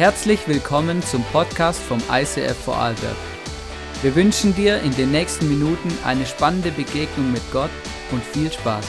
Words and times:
Herzlich 0.00 0.48
willkommen 0.48 1.02
zum 1.02 1.22
Podcast 1.24 1.78
vom 1.78 1.98
ICF 2.10 2.56
Vorarlberg. 2.56 3.16
Wir 4.00 4.14
wünschen 4.14 4.54
dir 4.54 4.80
in 4.80 4.96
den 4.96 5.10
nächsten 5.10 5.46
Minuten 5.46 5.90
eine 6.06 6.24
spannende 6.24 6.70
Begegnung 6.70 7.30
mit 7.30 7.42
Gott 7.52 7.68
und 8.10 8.24
viel 8.24 8.50
Spaß. 8.50 8.86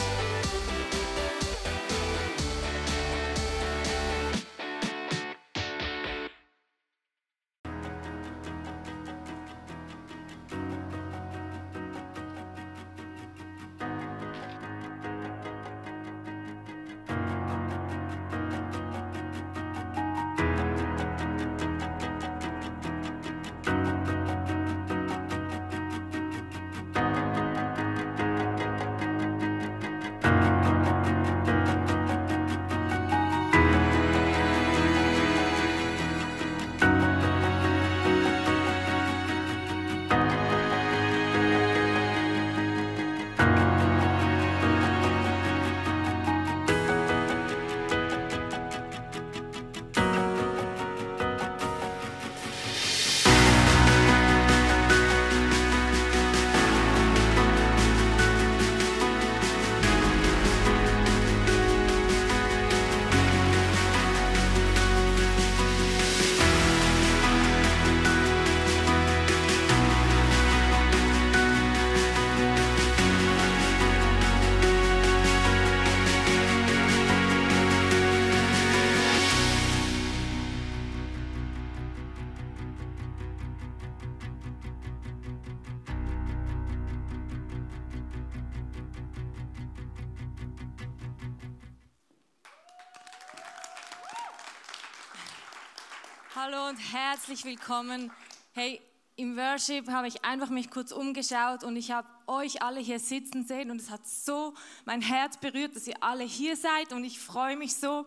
Herzlich 96.92 97.46
willkommen. 97.46 98.10
Hey, 98.52 98.78
im 99.16 99.34
Worship 99.34 99.88
habe 99.88 100.08
ich 100.08 100.26
einfach 100.26 100.50
mich 100.50 100.70
kurz 100.70 100.92
umgeschaut 100.92 101.64
und 101.64 101.74
ich 101.76 101.90
habe 101.90 102.06
euch 102.26 102.60
alle 102.60 102.80
hier 102.80 102.98
sitzen 102.98 103.46
sehen 103.46 103.70
und 103.70 103.80
es 103.80 103.88
hat 103.88 104.06
so 104.06 104.52
mein 104.84 105.00
Herz 105.00 105.38
berührt, 105.38 105.74
dass 105.74 105.86
ihr 105.86 105.96
alle 106.02 106.24
hier 106.24 106.54
seid 106.54 106.92
und 106.92 107.02
ich 107.04 107.18
freue 107.18 107.56
mich 107.56 107.76
so. 107.76 108.04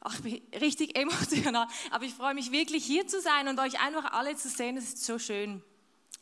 Ach, 0.00 0.14
ich 0.16 0.20
bin 0.20 0.60
richtig 0.60 0.98
emotional, 0.98 1.66
aber 1.90 2.04
ich 2.04 2.12
freue 2.12 2.34
mich 2.34 2.52
wirklich 2.52 2.84
hier 2.84 3.06
zu 3.06 3.22
sein 3.22 3.48
und 3.48 3.58
euch 3.58 3.80
einfach 3.80 4.12
alle 4.12 4.36
zu 4.36 4.50
sehen. 4.50 4.76
Das 4.76 4.84
ist 4.84 5.02
so 5.02 5.18
schön. 5.18 5.62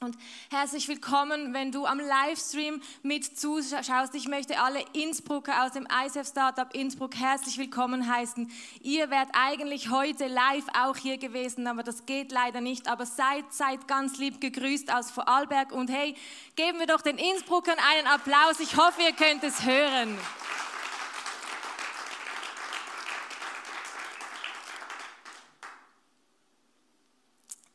Und 0.04 0.18
herzlich 0.50 0.86
willkommen, 0.86 1.54
wenn 1.54 1.72
du 1.72 1.86
am 1.86 1.98
Livestream 1.98 2.82
mit 3.02 3.38
zuschaust. 3.38 4.14
Ich 4.14 4.28
möchte 4.28 4.60
alle 4.60 4.84
Innsbrucker 4.92 5.64
aus 5.64 5.72
dem 5.72 5.86
ISF 5.86 6.28
Startup 6.28 6.68
Innsbruck 6.74 7.14
herzlich 7.16 7.56
willkommen 7.56 8.06
heißen. 8.06 8.52
Ihr 8.82 9.08
wärt 9.08 9.30
eigentlich 9.32 9.88
heute 9.88 10.26
live 10.26 10.66
auch 10.78 10.98
hier 10.98 11.16
gewesen, 11.16 11.66
aber 11.66 11.82
das 11.82 12.04
geht 12.04 12.32
leider 12.32 12.60
nicht. 12.60 12.86
Aber 12.86 13.06
seid, 13.06 13.50
seid 13.50 13.88
ganz 13.88 14.18
lieb 14.18 14.42
gegrüßt 14.42 14.92
aus 14.92 15.10
Vorarlberg. 15.10 15.72
Und 15.72 15.88
hey, 15.88 16.14
geben 16.54 16.80
wir 16.80 16.86
doch 16.86 17.00
den 17.00 17.16
Innsbruckern 17.16 17.78
einen 17.78 18.06
Applaus. 18.06 18.60
Ich 18.60 18.76
hoffe, 18.76 19.00
ihr 19.00 19.14
könnt 19.14 19.42
es 19.42 19.64
hören. 19.64 20.18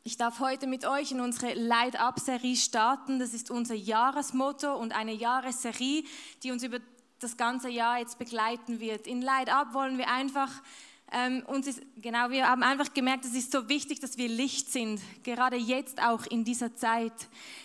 Ich 0.02 0.16
darf 0.16 0.40
heute 0.40 0.66
mit 0.66 0.86
euch 0.86 1.12
in 1.12 1.20
unsere 1.20 1.52
Light 1.52 2.00
Up 2.00 2.18
Serie 2.18 2.56
starten. 2.56 3.18
Das 3.18 3.34
ist 3.34 3.50
unser 3.50 3.74
Jahresmotto 3.74 4.74
und 4.74 4.96
eine 4.96 5.12
Jahresserie, 5.12 6.04
die 6.42 6.50
uns 6.52 6.62
über 6.62 6.78
das 7.18 7.36
ganze 7.36 7.68
Jahr 7.68 7.98
jetzt 7.98 8.18
begleiten 8.18 8.80
wird. 8.80 9.06
In 9.06 9.20
Light 9.20 9.50
Up 9.50 9.74
wollen 9.74 9.98
wir 9.98 10.08
einfach 10.08 10.50
ähm, 11.12 11.42
uns 11.46 11.66
ist, 11.66 11.82
genau, 12.00 12.30
wir 12.30 12.48
haben 12.48 12.62
einfach 12.62 12.94
gemerkt, 12.94 13.24
es 13.24 13.34
ist 13.34 13.50
so 13.50 13.68
wichtig, 13.68 14.00
dass 14.00 14.16
wir 14.16 14.28
Licht 14.28 14.70
sind, 14.70 15.00
gerade 15.24 15.56
jetzt 15.56 16.00
auch 16.00 16.24
in 16.26 16.44
dieser 16.44 16.74
Zeit, 16.76 17.12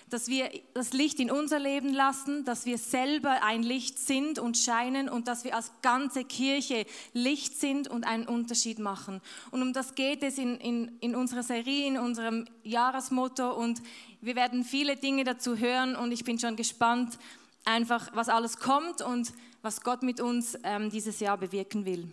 dass 0.09 0.27
wir 0.27 0.49
das 0.73 0.93
Licht 0.93 1.19
in 1.19 1.29
unser 1.29 1.59
Leben 1.59 1.93
lassen, 1.93 2.43
dass 2.45 2.65
wir 2.65 2.77
selber 2.77 3.43
ein 3.43 3.61
Licht 3.61 3.99
sind 3.99 4.39
und 4.39 4.57
scheinen 4.57 5.09
und 5.09 5.27
dass 5.27 5.43
wir 5.43 5.55
als 5.55 5.71
ganze 5.81 6.23
Kirche 6.23 6.85
Licht 7.13 7.59
sind 7.59 7.87
und 7.87 8.03
einen 8.05 8.27
Unterschied 8.27 8.79
machen. 8.79 9.21
Und 9.51 9.61
um 9.61 9.73
das 9.73 9.95
geht 9.95 10.23
es 10.23 10.37
in, 10.37 10.57
in, 10.57 10.97
in 10.99 11.15
unserer 11.15 11.43
Serie, 11.43 11.87
in 11.87 11.97
unserem 11.97 12.45
Jahresmotto 12.63 13.53
und 13.53 13.81
wir 14.21 14.35
werden 14.35 14.63
viele 14.63 14.95
Dinge 14.95 15.23
dazu 15.23 15.57
hören 15.57 15.95
und 15.95 16.11
ich 16.11 16.23
bin 16.23 16.39
schon 16.39 16.55
gespannt, 16.55 17.19
einfach 17.63 18.09
was 18.13 18.29
alles 18.29 18.57
kommt 18.57 19.01
und 19.01 19.33
was 19.61 19.81
Gott 19.81 20.03
mit 20.03 20.19
uns 20.19 20.57
ähm, 20.63 20.89
dieses 20.89 21.19
Jahr 21.19 21.37
bewirken 21.37 21.85
will. 21.85 22.07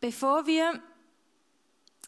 Bevor 0.00 0.46
wir 0.46 0.80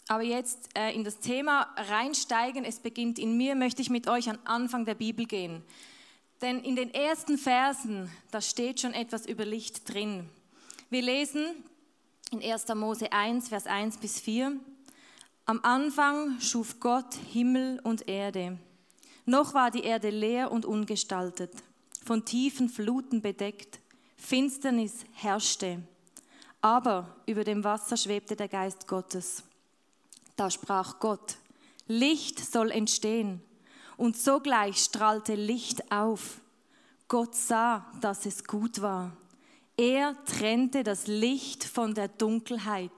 aber 0.08 0.22
jetzt 0.22 0.70
äh, 0.76 0.94
in 0.94 1.04
das 1.04 1.20
Thema 1.20 1.74
reinsteigen, 1.76 2.64
es 2.64 2.80
beginnt 2.80 3.18
in 3.18 3.36
mir, 3.36 3.54
möchte 3.54 3.82
ich 3.82 3.90
mit 3.90 4.08
euch 4.08 4.28
an 4.28 4.38
Anfang 4.44 4.84
der 4.84 4.94
Bibel 4.94 5.26
gehen. 5.26 5.62
Denn 6.40 6.60
in 6.60 6.76
den 6.76 6.92
ersten 6.92 7.36
Versen, 7.36 8.10
da 8.30 8.40
steht 8.40 8.80
schon 8.80 8.94
etwas 8.94 9.26
über 9.26 9.44
Licht 9.44 9.92
drin. 9.92 10.28
Wir 10.88 11.02
lesen 11.02 11.46
in 12.30 12.42
1. 12.42 12.68
Mose 12.74 13.12
1, 13.12 13.48
Vers 13.48 13.66
1 13.66 13.98
bis 13.98 14.20
4. 14.20 14.52
Am 15.46 15.60
Anfang 15.62 16.40
schuf 16.40 16.80
Gott 16.80 17.14
Himmel 17.32 17.80
und 17.82 18.08
Erde. 18.08 18.58
Noch 19.24 19.54
war 19.54 19.70
die 19.70 19.82
Erde 19.82 20.10
leer 20.10 20.50
und 20.50 20.64
ungestaltet, 20.64 21.52
von 22.04 22.24
tiefen 22.24 22.68
Fluten 22.68 23.20
bedeckt. 23.20 23.80
Finsternis 24.16 25.04
herrschte 25.12 25.82
aber 26.60 27.16
über 27.26 27.44
dem 27.44 27.64
Wasser 27.64 27.96
schwebte 27.96 28.36
der 28.36 28.48
Geist 28.48 28.86
Gottes. 28.86 29.42
Da 30.36 30.50
sprach 30.50 30.98
Gott, 31.00 31.36
Licht 31.86 32.38
soll 32.38 32.70
entstehen. 32.70 33.42
Und 33.96 34.16
sogleich 34.16 34.78
strahlte 34.78 35.34
Licht 35.34 35.90
auf. 35.90 36.40
Gott 37.08 37.34
sah, 37.34 37.90
dass 38.00 38.26
es 38.26 38.44
gut 38.44 38.80
war. 38.80 39.16
Er 39.76 40.14
trennte 40.24 40.84
das 40.84 41.06
Licht 41.06 41.64
von 41.64 41.94
der 41.94 42.08
Dunkelheit. 42.08 42.92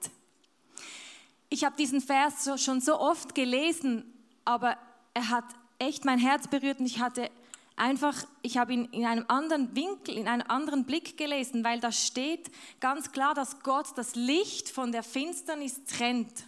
Ich 1.48 1.64
habe 1.64 1.76
diesen 1.76 2.00
Vers 2.00 2.48
schon 2.62 2.80
so 2.80 3.00
oft 3.00 3.34
gelesen, 3.34 4.04
aber 4.44 4.76
er 5.14 5.30
hat 5.30 5.44
echt 5.78 6.04
mein 6.04 6.18
Herz 6.18 6.48
berührt 6.48 6.80
und 6.80 6.86
ich 6.86 7.00
hatte 7.00 7.30
einfach, 7.80 8.24
ich 8.42 8.58
habe 8.58 8.74
ihn 8.74 8.84
in 8.92 9.06
einem 9.06 9.24
anderen 9.28 9.74
Winkel, 9.74 10.16
in 10.16 10.28
einem 10.28 10.44
anderen 10.48 10.84
Blick 10.84 11.16
gelesen, 11.16 11.64
weil 11.64 11.80
da 11.80 11.90
steht 11.90 12.50
ganz 12.78 13.10
klar, 13.10 13.34
dass 13.34 13.60
Gott 13.60 13.86
das 13.96 14.14
Licht 14.14 14.68
von 14.68 14.92
der 14.92 15.02
Finsternis 15.02 15.82
trennt. 15.84 16.44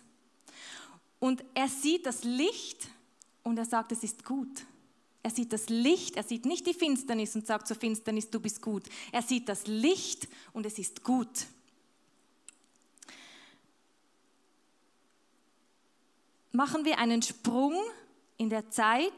Und 1.19 1.43
er 1.55 1.69
sieht 1.69 2.07
das 2.07 2.25
Licht 2.25 2.89
und 3.43 3.59
er 3.59 3.65
sagt, 3.65 3.93
es 3.93 4.03
ist 4.03 4.25
gut. 4.25 4.67
Er 5.23 5.31
sieht 5.31 5.53
das 5.53 5.69
Licht, 5.69 6.17
er 6.17 6.25
sieht 6.25 6.45
nicht 6.45 6.67
die 6.67 6.75
Finsternis 6.75 7.35
und 7.35 7.47
sagt 7.47 7.67
zur 7.67 7.77
Finsternis, 7.77 8.29
du 8.29 8.41
bist 8.41 8.61
gut. 8.61 8.85
Er 9.13 9.23
sieht 9.23 9.49
das 9.49 9.67
Licht 9.67 10.29
und 10.53 10.67
es 10.67 10.79
ist 10.79 11.03
gut. 11.03 11.47
Machen 16.51 16.85
wir 16.85 16.99
einen 16.99 17.23
Sprung 17.23 17.81
in 18.37 18.51
der 18.51 18.69
Zeit 18.71 19.13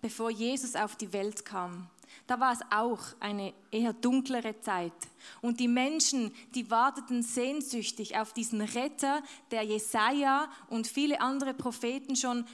bevor 0.00 0.30
Jesus 0.30 0.74
auf 0.74 0.96
die 0.96 1.12
Welt 1.12 1.44
kam. 1.44 1.88
Da 2.26 2.40
war 2.40 2.52
es 2.52 2.60
auch 2.70 3.00
eine 3.20 3.54
eher 3.70 3.92
dunklere 3.92 4.60
Zeit. 4.60 4.92
Und 5.40 5.60
die 5.60 5.68
Menschen, 5.68 6.32
die 6.54 6.70
warteten 6.70 7.22
sehnsüchtig 7.22 8.16
auf 8.16 8.32
diesen 8.32 8.60
Retter, 8.60 9.22
der 9.50 9.62
Jesaja 9.62 10.48
und 10.68 10.86
viele 10.86 11.20
andere 11.20 11.54
Propheten 11.54 12.16
schon 12.16 12.44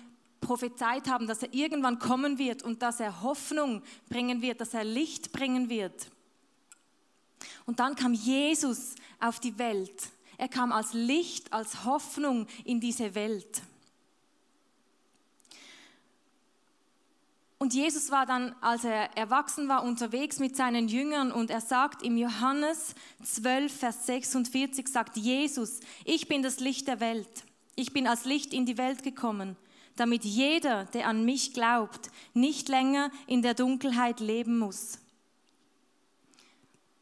prophezeit 0.40 1.08
haben, 1.08 1.26
dass 1.26 1.42
er 1.42 1.54
irgendwann 1.54 1.98
kommen 1.98 2.38
wird 2.38 2.62
und 2.62 2.82
dass 2.82 3.00
er 3.00 3.22
Hoffnung 3.22 3.82
bringen 4.08 4.42
wird, 4.42 4.60
dass 4.60 4.74
er 4.74 4.84
Licht 4.84 5.32
bringen 5.32 5.68
wird. 5.68 6.08
Und 7.66 7.80
dann 7.80 7.96
kam 7.96 8.12
Jesus 8.12 8.94
auf 9.20 9.40
die 9.40 9.58
Welt. 9.58 10.10
Er 10.36 10.48
kam 10.48 10.72
als 10.72 10.92
Licht, 10.92 11.52
als 11.52 11.84
Hoffnung 11.84 12.46
in 12.64 12.80
diese 12.80 13.14
Welt. 13.14 13.62
Und 17.64 17.72
Jesus 17.72 18.10
war 18.10 18.26
dann, 18.26 18.54
als 18.60 18.84
er 18.84 19.16
erwachsen 19.16 19.68
war, 19.68 19.84
unterwegs 19.84 20.38
mit 20.38 20.54
seinen 20.54 20.86
Jüngern 20.86 21.32
und 21.32 21.48
er 21.48 21.62
sagt 21.62 22.02
im 22.02 22.18
Johannes 22.18 22.94
12, 23.22 23.74
Vers 23.74 24.04
46, 24.04 24.86
sagt 24.86 25.16
Jesus, 25.16 25.80
ich 26.04 26.28
bin 26.28 26.42
das 26.42 26.60
Licht 26.60 26.88
der 26.88 27.00
Welt. 27.00 27.44
Ich 27.74 27.94
bin 27.94 28.06
als 28.06 28.26
Licht 28.26 28.52
in 28.52 28.66
die 28.66 28.76
Welt 28.76 29.02
gekommen, 29.02 29.56
damit 29.96 30.26
jeder, 30.26 30.84
der 30.92 31.08
an 31.08 31.24
mich 31.24 31.54
glaubt, 31.54 32.10
nicht 32.34 32.68
länger 32.68 33.10
in 33.26 33.40
der 33.40 33.54
Dunkelheit 33.54 34.20
leben 34.20 34.58
muss. 34.58 34.98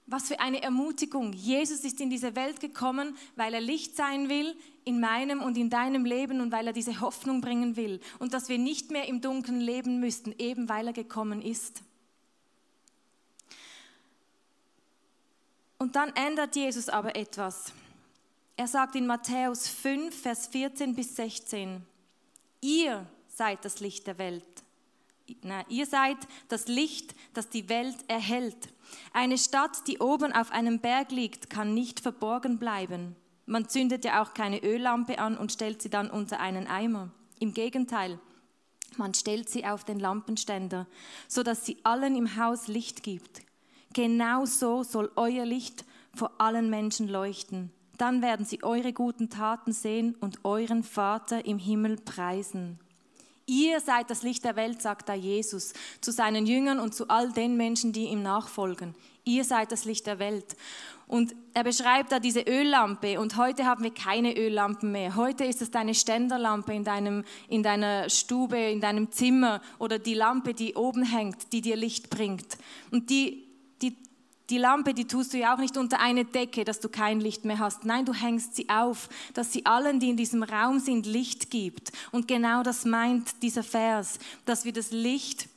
Was 0.07 0.29
für 0.29 0.39
eine 0.39 0.63
Ermutigung. 0.63 1.33
Jesus 1.33 1.81
ist 1.81 2.01
in 2.01 2.09
diese 2.09 2.37
Welt 2.37 2.61
gekommen, 2.61 3.17
weil 3.35 3.53
er 3.53 3.61
Licht 3.61 3.97
sein 3.97 4.29
will 4.29 4.55
in 4.85 5.01
meinem 5.01 5.43
und 5.43 5.57
in 5.57 5.71
deinem 5.71 6.05
Leben 6.05 6.41
und 6.41 6.53
weil 6.53 6.67
er 6.67 6.73
diese 6.73 7.01
Hoffnung 7.01 7.41
bringen 7.41 7.77
will. 7.77 8.01
Und 8.19 8.35
dass 8.35 8.49
wir 8.49 8.59
nicht 8.59 8.91
mehr 8.91 9.09
im 9.09 9.21
Dunkeln 9.21 9.61
leben 9.61 10.01
müssten, 10.01 10.35
eben 10.39 10.69
weil 10.69 10.89
er 10.89 10.93
gekommen 10.93 11.43
ist. 11.43 11.83
Und 15.79 15.97
dann 15.97 16.15
ändert 16.15 16.55
Jesus 16.55 16.89
aber 16.89 17.17
etwas. 17.17 17.73
Er 18.57 18.69
sagt 18.69 18.95
in 18.95 19.07
Matthäus 19.07 19.67
5, 19.67 20.15
Vers 20.15 20.47
14 20.49 20.95
bis 20.95 21.17
16, 21.17 21.85
ihr 22.61 23.07
seid 23.27 23.65
das 23.65 23.81
Licht 23.81 24.07
der 24.07 24.19
Welt. 24.19 24.45
Na, 25.43 25.65
ihr 25.69 25.87
seid 25.87 26.19
das 26.49 26.69
Licht, 26.69 27.15
das 27.35 27.49
die 27.49 27.69
Welt 27.69 27.97
erhält. 28.09 28.69
Eine 29.13 29.39
Stadt, 29.39 29.87
die 29.89 29.99
oben 29.99 30.33
auf 30.33 30.51
einem 30.51 30.79
Berg 30.79 31.11
liegt, 31.11 31.49
kann 31.49 31.75
nicht 31.75 32.01
verborgen 32.01 32.59
bleiben. 32.59 33.17
Man 33.53 33.69
zündet 33.69 34.07
ja 34.07 34.23
auch 34.23 34.33
keine 34.33 34.63
Öllampe 34.63 35.19
an 35.19 35.37
und 35.37 35.53
stellt 35.53 35.83
sie 35.83 35.91
dann 35.91 36.09
unter 36.09 36.41
einen 36.41 36.67
Eimer. 36.67 37.11
Im 37.39 37.53
Gegenteil, 37.53 38.19
man 38.97 39.13
stellt 39.13 39.51
sie 39.51 39.67
auf 39.67 39.85
den 39.85 39.99
Lampenständer, 39.99 40.87
so 41.29 41.43
dass 41.43 41.67
sie 41.67 41.77
allen 41.83 42.17
im 42.17 42.39
Haus 42.39 42.67
Licht 42.67 43.03
gibt. 43.03 43.43
Genau 43.93 44.47
so 44.47 44.85
soll 44.85 45.13
euer 45.17 45.45
Licht 45.45 45.85
vor 46.15 46.31
allen 46.39 46.71
Menschen 46.71 47.09
leuchten. 47.09 47.71
Dann 47.99 48.23
werden 48.23 48.47
sie 48.47 48.63
eure 48.63 48.95
guten 48.95 49.29
Taten 49.29 49.75
sehen 49.75 50.15
und 50.19 50.47
euren 50.47 50.83
Vater 50.83 51.45
im 51.45 51.59
Himmel 51.59 51.97
preisen. 51.97 52.79
Ihr 53.53 53.81
seid 53.81 54.09
das 54.09 54.23
Licht 54.23 54.47
der 54.47 54.57
Welt, 54.57 54.81
sagt 54.81 55.11
da 55.11 55.15
Jesus 55.15 55.75
zu 56.01 56.11
seinen 56.11 56.47
Jüngern 56.47 56.81
und 56.81 56.95
zu 56.95 57.09
all 57.09 57.31
den 57.33 57.59
Menschen, 57.59 57.93
die 57.93 58.07
ihm 58.07 58.23
nachfolgen. 58.23 58.95
Ihr 59.25 59.45
seid 59.45 59.73
das 59.73 59.85
Licht 59.85 60.07
der 60.07 60.19
Welt. 60.19 60.57
Und 61.07 61.35
er 61.53 61.63
beschreibt 61.63 62.13
da 62.13 62.19
diese 62.19 62.41
Öllampe 62.41 63.21
und 63.21 63.37
heute 63.37 63.67
haben 63.67 63.85
wir 63.85 63.93
keine 63.93 64.35
Öllampen 64.35 64.91
mehr. 64.91 65.17
Heute 65.17 65.45
ist 65.45 65.61
es 65.61 65.71
deine 65.71 65.95
Ständerlampe 65.95 66.73
in, 66.73 66.83
deinem, 66.83 67.25
in 67.47 67.63
deiner 67.63 68.09
Stube, 68.09 68.57
in 68.57 68.81
deinem 68.81 69.13
Zimmer 69.13 69.61
oder 69.79 69.99
die 69.99 70.15
Lampe, 70.15 70.55
die 70.55 70.75
oben 70.75 71.03
hängt, 71.03 71.53
die 71.53 71.61
dir 71.61 71.77
Licht 71.77 72.09
bringt. 72.09 72.57
Und 72.91 73.11
die 73.11 73.53
die 73.83 73.97
Lampe, 74.59 74.93
die 74.95 75.07
tust 75.07 75.33
du 75.33 75.39
ja 75.39 75.55
auch 75.55 75.59
nicht 75.59 75.77
unter 75.77 76.01
eine 76.01 76.25
Decke, 76.25 76.65
dass 76.65 76.81
du 76.81 76.89
kein 76.89 77.21
Licht 77.21 77.45
mehr 77.45 77.59
hast. 77.59 77.85
Nein, 77.85 78.05
du 78.05 78.13
hängst 78.13 78.57
sie 78.57 78.69
auf, 78.69 79.09
dass 79.35 79.53
sie 79.53 79.65
allen, 79.67 80.01
die 80.01 80.11
in 80.11 80.17
diesem 80.17 80.43
Raum 80.43 80.79
sind, 80.79 81.07
Licht 81.07 81.51
gibt. 81.51 81.93
Und 82.11 82.29
genau 82.29 82.63
das 82.63 82.85
meint 82.85 83.43
dieser 83.43 83.63
Vers, 83.63 84.19
dass 84.45 84.65
wir 84.65 84.73
das 84.73 84.91
Licht 84.91 85.49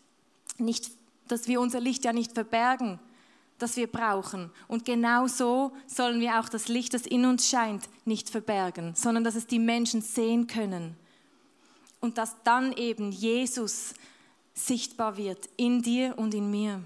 nicht, 0.58 0.92
dass 1.28 1.48
wir 1.48 1.60
unser 1.60 1.80
Licht 1.80 2.06
ja 2.06 2.14
nicht 2.14 2.34
verbergen, 2.34 3.00
das 3.58 3.76
wir 3.78 3.88
brauchen. 3.88 4.52
Und 4.68 4.86
genau 4.86 5.28
so 5.28 5.72
sollen 5.88 6.20
wir 6.20 6.40
auch 6.40 6.50
das 6.50 6.68
Licht, 6.68 6.94
das 6.94 7.06
in 7.06 7.26
uns 7.26 7.50
scheint, 7.50 7.84
nicht 8.06 8.30
verbergen, 8.30 8.94
sondern 8.96 9.24
dass 9.24 9.36
es 9.36 9.48
die 9.48 9.60
Menschen 9.60 10.02
sehen 10.02 10.48
können. 10.48 10.96
Und 12.00 12.18
dass 12.18 12.36
dann 12.44 12.74
eben 12.74 13.12
Jesus 13.12 13.94
sichtbar 14.54 15.18
wird 15.18 15.50
in 15.58 15.82
dir 15.82 16.18
und 16.18 16.34
in 16.34 16.52
mir. 16.52 16.82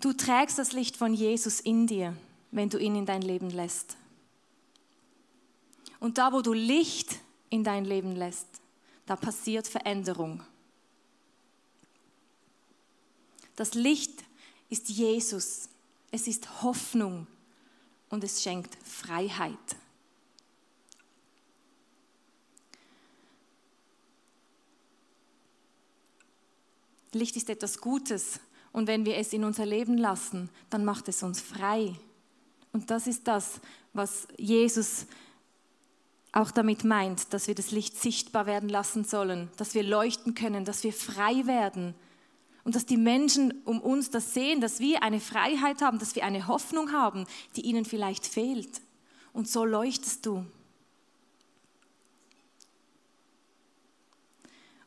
Du 0.00 0.12
trägst 0.12 0.58
das 0.58 0.72
Licht 0.72 0.96
von 0.96 1.12
Jesus 1.12 1.60
in 1.60 1.86
dir, 1.86 2.16
wenn 2.50 2.70
du 2.70 2.78
ihn 2.78 2.94
in 2.94 3.06
dein 3.06 3.22
Leben 3.22 3.50
lässt. 3.50 3.96
Und 5.98 6.18
da, 6.18 6.32
wo 6.32 6.40
du 6.40 6.52
Licht 6.52 7.18
in 7.50 7.64
dein 7.64 7.84
Leben 7.84 8.14
lässt, 8.14 8.46
da 9.06 9.16
passiert 9.16 9.66
Veränderung. 9.66 10.42
Das 13.56 13.74
Licht 13.74 14.22
ist 14.70 14.88
Jesus, 14.88 15.68
es 16.12 16.28
ist 16.28 16.62
Hoffnung 16.62 17.26
und 18.08 18.22
es 18.22 18.42
schenkt 18.42 18.76
Freiheit. 18.86 19.58
Licht 27.12 27.36
ist 27.36 27.50
etwas 27.50 27.78
Gutes, 27.80 28.38
und 28.78 28.86
wenn 28.86 29.04
wir 29.04 29.16
es 29.16 29.32
in 29.32 29.42
unser 29.42 29.66
Leben 29.66 29.98
lassen, 29.98 30.50
dann 30.70 30.84
macht 30.84 31.08
es 31.08 31.24
uns 31.24 31.40
frei. 31.40 31.96
Und 32.72 32.92
das 32.92 33.08
ist 33.08 33.26
das, 33.26 33.60
was 33.92 34.28
Jesus 34.38 35.06
auch 36.30 36.52
damit 36.52 36.84
meint, 36.84 37.32
dass 37.32 37.48
wir 37.48 37.56
das 37.56 37.72
Licht 37.72 38.00
sichtbar 38.00 38.46
werden 38.46 38.68
lassen 38.68 39.02
sollen, 39.02 39.50
dass 39.56 39.74
wir 39.74 39.82
leuchten 39.82 40.36
können, 40.36 40.64
dass 40.64 40.84
wir 40.84 40.92
frei 40.92 41.44
werden 41.46 41.96
und 42.62 42.76
dass 42.76 42.86
die 42.86 42.96
Menschen 42.96 43.52
um 43.64 43.80
uns 43.80 44.10
das 44.10 44.32
sehen, 44.32 44.60
dass 44.60 44.78
wir 44.78 45.02
eine 45.02 45.18
Freiheit 45.18 45.82
haben, 45.82 45.98
dass 45.98 46.14
wir 46.14 46.24
eine 46.24 46.46
Hoffnung 46.46 46.92
haben, 46.92 47.26
die 47.56 47.62
ihnen 47.62 47.84
vielleicht 47.84 48.26
fehlt. 48.26 48.80
Und 49.32 49.48
so 49.48 49.64
leuchtest 49.64 50.24
du. 50.24 50.46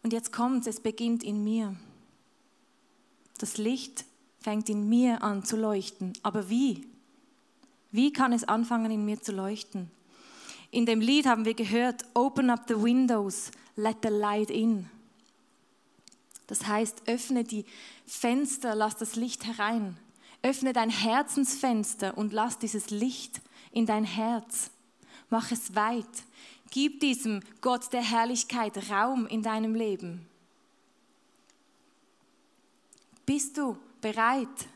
Und 0.02 0.14
jetzt 0.14 0.32
kommt 0.32 0.66
es, 0.66 0.80
beginnt 0.80 1.26
in 1.26 1.44
mir. 1.44 1.76
Das 3.42 3.58
Licht 3.58 4.06
fängt 4.40 4.70
in 4.70 4.88
mir 4.88 5.24
an 5.24 5.44
zu 5.44 5.58
leuchten. 5.58 6.14
Aber 6.22 6.48
wie? 6.48 6.86
Wie 7.92 8.14
kann 8.14 8.34
es 8.34 8.44
anfangen, 8.44 8.92
in 8.92 9.04
mir 9.04 9.20
zu 9.20 9.32
leuchten? 9.32 9.90
In 10.70 10.86
dem 10.86 11.02
Lied 11.02 11.26
haben 11.26 11.44
wir 11.44 11.56
gehört, 11.56 12.06
Open 12.14 12.52
up 12.52 12.66
the 12.68 12.80
windows, 12.80 13.50
let 13.76 13.98
the 14.04 14.10
light 14.10 14.52
in. 14.52 14.88
Das 16.46 16.68
heißt, 16.68 17.08
öffne 17.08 17.44
die 17.44 17.66
Fenster, 18.06 18.76
lass 18.76 18.96
das 18.96 19.16
Licht 19.16 19.48
herein. 19.48 19.98
Öffne 20.44 20.72
dein 20.72 20.92
Herzensfenster 20.92 22.16
und 22.20 22.34
lass 22.34 22.60
dieses 22.60 22.92
Licht 22.92 23.42
in 23.72 23.88
dein 23.88 24.04
Herz. 24.04 24.70
Mach 25.32 25.52
es 25.52 25.74
weit. 25.74 26.06
Gib 26.70 27.00
diesem 27.00 27.42
Gott 27.62 27.92
der 27.92 28.04
Herrlichkeit 28.04 28.92
Raum 28.92 29.26
in 29.26 29.42
deinem 29.42 29.74
Leben. 29.74 30.28
Bist 33.32 33.58
du 33.58 33.78
bereit, 34.02 34.68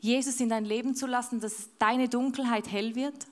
Jesus 0.00 0.40
in 0.40 0.48
dein 0.48 0.64
Leben 0.64 0.94
zu 0.94 1.06
lassen, 1.06 1.38
dass 1.38 1.68
deine 1.78 2.08
Dunkelheit 2.08 2.72
hell 2.72 2.94
wird? 2.94 3.26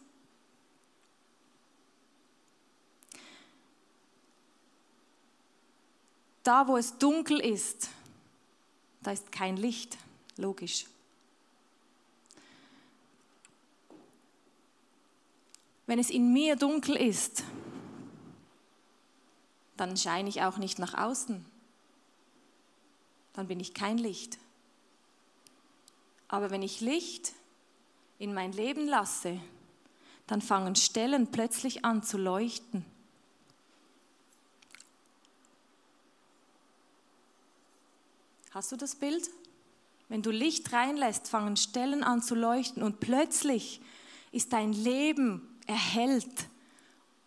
Da, 6.43 6.69
wo 6.69 6.77
es 6.77 6.99
dunkel 6.99 7.41
ist, 7.41 7.89
da 9.01 9.13
ist 9.13 9.33
kein 9.33 9.57
Licht, 9.57 9.97
logisch. 10.37 10.85
Wenn 15.87 15.99
es 15.99 16.11
in 16.11 16.31
mir 16.31 16.57
dunkel 16.57 16.97
ist, 16.97 17.43
dann 19.79 19.97
scheine 19.97 20.29
ich 20.29 20.43
auch 20.43 20.59
nicht 20.59 20.79
nach 20.79 20.93
außen 20.93 21.54
dann 23.35 23.47
bin 23.47 23.61
ich 23.61 23.75
kein 23.75 23.99
Licht. 23.99 24.39
Aber 26.29 26.51
wenn 26.51 26.63
ich 26.63 26.81
Licht 26.81 27.33
in 28.19 28.33
mein 28.33 28.53
Leben 28.53 28.89
lasse, 28.89 29.39
dann 30.27 30.41
fangen 30.41 30.75
Stellen 30.75 31.31
plötzlich 31.31 31.85
an 31.85 32.03
zu 32.03 32.17
leuchten. 32.17 32.85
Hast 38.53 38.73
du 38.73 38.77
das 38.77 38.95
Bild? 38.95 39.29
Wenn 40.09 40.23
du 40.23 40.31
Licht 40.31 40.73
reinlässt, 40.73 41.29
fangen 41.29 41.57
Stellen 41.57 42.05
an 42.05 42.23
zu 42.23 42.35
leuchten 42.35 42.83
und 42.83 43.01
plötzlich 43.01 43.81
ist 44.31 44.53
dein 44.53 44.73
Leben 44.73 45.59
erhellt 45.67 46.49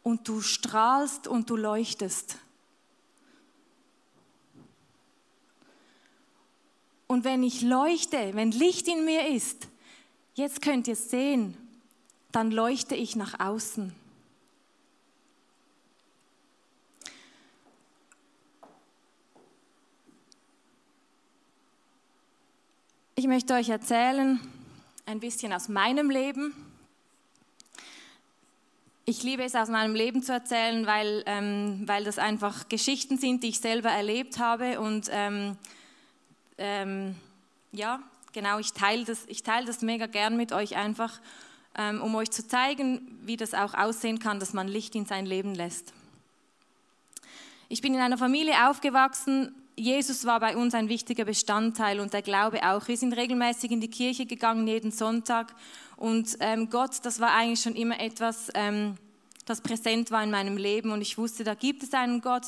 und 0.03 0.27
du 0.27 0.41
strahlst 0.41 1.27
und 1.27 1.49
du 1.49 1.57
leuchtest. 1.57 2.37
Und 7.17 7.23
wenn 7.23 7.41
ich 7.41 7.63
leuchte, 7.63 8.35
wenn 8.35 8.51
Licht 8.51 8.87
in 8.87 9.03
mir 9.03 9.29
ist, 9.29 9.69
jetzt 10.35 10.61
könnt 10.61 10.87
ihr 10.87 10.95
sehen, 10.95 11.57
dann 12.31 12.51
leuchte 12.51 12.93
ich 12.93 13.15
nach 13.15 13.39
außen. 13.39 13.91
Ich 23.15 23.25
möchte 23.25 23.55
euch 23.55 23.69
erzählen, 23.69 24.39
ein 25.07 25.19
bisschen 25.19 25.51
aus 25.53 25.69
meinem 25.69 26.11
Leben. 26.11 26.53
Ich 29.05 29.23
liebe 29.23 29.43
es, 29.43 29.55
aus 29.55 29.69
meinem 29.69 29.95
Leben 29.95 30.21
zu 30.21 30.33
erzählen, 30.33 30.85
weil, 30.85 31.23
ähm, 31.25 31.81
weil 31.87 32.03
das 32.03 32.19
einfach 32.19 32.69
Geschichten 32.69 33.17
sind, 33.17 33.41
die 33.41 33.47
ich 33.47 33.59
selber 33.59 33.89
erlebt 33.89 34.37
habe. 34.37 34.79
Und 34.79 35.09
ähm, 35.11 35.57
ähm, 36.57 37.15
ja, 37.71 38.01
genau, 38.33 38.59
ich 38.59 38.73
teile 38.73 39.05
das, 39.05 39.25
ich 39.27 39.43
das 39.43 39.81
mega 39.81 40.05
gern 40.07 40.37
mit 40.37 40.51
euch 40.51 40.75
einfach, 40.75 41.19
ähm, 41.77 42.01
um 42.01 42.15
euch 42.15 42.31
zu 42.31 42.47
zeigen, 42.47 43.19
wie 43.23 43.37
das 43.37 43.53
auch 43.53 43.73
aussehen 43.73 44.19
kann, 44.19 44.39
dass 44.39 44.53
man 44.53 44.67
Licht 44.67 44.95
in 44.95 45.05
sein 45.05 45.25
Leben 45.25 45.53
lässt. 45.53 45.93
Ich 47.69 47.81
bin 47.81 47.93
in 47.93 47.99
einer 47.99 48.17
Familie 48.17 48.69
aufgewachsen. 48.69 49.53
Jesus 49.75 50.25
war 50.25 50.39
bei 50.39 50.55
uns 50.55 50.73
ein 50.73 50.89
wichtiger 50.89 51.25
Bestandteil 51.25 51.99
und 51.99 52.13
der 52.13 52.21
Glaube 52.21 52.63
auch. 52.63 52.87
Wir 52.87 52.97
sind 52.97 53.13
regelmäßig 53.13 53.71
in 53.71 53.81
die 53.81 53.89
Kirche 53.89 54.25
gegangen, 54.25 54.65
jeden 54.67 54.91
Sonntag. 54.91 55.53
Und 55.97 56.37
ähm, 56.39 56.69
Gott, 56.69 57.03
das 57.03 57.19
war 57.19 57.33
eigentlich 57.33 57.61
schon 57.61 57.75
immer 57.75 57.99
etwas, 57.99 58.49
ähm, 58.55 58.95
das 59.45 59.61
präsent 59.61 60.09
war 60.09 60.23
in 60.23 60.31
meinem 60.31 60.57
Leben. 60.57 60.91
Und 60.91 61.01
ich 61.01 61.17
wusste, 61.17 61.43
da 61.43 61.53
gibt 61.53 61.83
es 61.83 61.93
einen 61.93 62.21
Gott, 62.21 62.45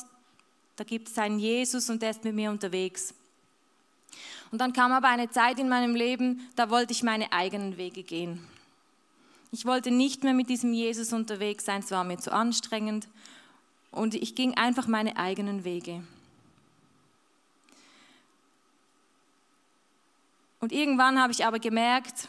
da 0.76 0.84
gibt 0.84 1.08
es 1.08 1.18
einen 1.18 1.38
Jesus 1.38 1.90
und 1.90 2.00
der 2.00 2.10
ist 2.10 2.24
mit 2.24 2.34
mir 2.34 2.50
unterwegs. 2.50 3.14
Und 4.50 4.60
dann 4.60 4.72
kam 4.72 4.92
aber 4.92 5.08
eine 5.08 5.30
Zeit 5.30 5.58
in 5.58 5.68
meinem 5.68 5.94
Leben, 5.94 6.48
da 6.56 6.70
wollte 6.70 6.92
ich 6.92 7.02
meine 7.02 7.32
eigenen 7.32 7.76
Wege 7.76 8.02
gehen. 8.02 8.44
Ich 9.52 9.64
wollte 9.64 9.90
nicht 9.90 10.22
mehr 10.24 10.34
mit 10.34 10.48
diesem 10.48 10.72
Jesus 10.72 11.12
unterwegs 11.12 11.64
sein, 11.64 11.80
es 11.80 11.90
war 11.90 12.04
mir 12.04 12.18
zu 12.18 12.32
anstrengend. 12.32 13.08
Und 13.90 14.14
ich 14.14 14.34
ging 14.34 14.54
einfach 14.54 14.86
meine 14.86 15.16
eigenen 15.16 15.64
Wege. 15.64 16.02
Und 20.60 20.72
irgendwann 20.72 21.20
habe 21.20 21.32
ich 21.32 21.44
aber 21.44 21.58
gemerkt, 21.58 22.28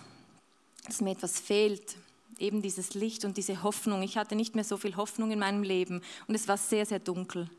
dass 0.85 1.01
mir 1.01 1.11
etwas 1.11 1.39
fehlt. 1.39 1.95
Eben 2.39 2.63
dieses 2.63 2.95
Licht 2.95 3.23
und 3.23 3.37
diese 3.37 3.61
Hoffnung. 3.61 4.01
Ich 4.01 4.17
hatte 4.17 4.35
nicht 4.35 4.55
mehr 4.55 4.63
so 4.63 4.77
viel 4.77 4.95
Hoffnung 4.95 5.29
in 5.31 5.37
meinem 5.37 5.61
Leben 5.61 6.01
und 6.27 6.33
es 6.33 6.47
war 6.47 6.57
sehr, 6.57 6.87
sehr 6.87 6.99
dunkel. 6.99 7.49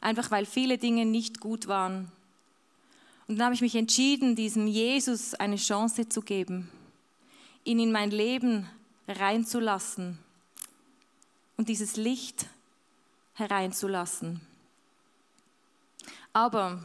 Einfach 0.00 0.30
weil 0.30 0.46
viele 0.46 0.78
Dinge 0.78 1.04
nicht 1.04 1.40
gut 1.40 1.66
waren. 1.66 2.12
Und 3.32 3.38
dann 3.38 3.46
habe 3.46 3.54
ich 3.54 3.62
mich 3.62 3.76
entschieden, 3.76 4.36
diesem 4.36 4.66
Jesus 4.66 5.32
eine 5.32 5.56
Chance 5.56 6.06
zu 6.06 6.20
geben, 6.20 6.70
ihn 7.64 7.78
in 7.78 7.90
mein 7.90 8.10
Leben 8.10 8.68
reinzulassen 9.08 10.18
und 11.56 11.70
dieses 11.70 11.96
Licht 11.96 12.44
hereinzulassen. 13.32 14.42
Aber 16.34 16.82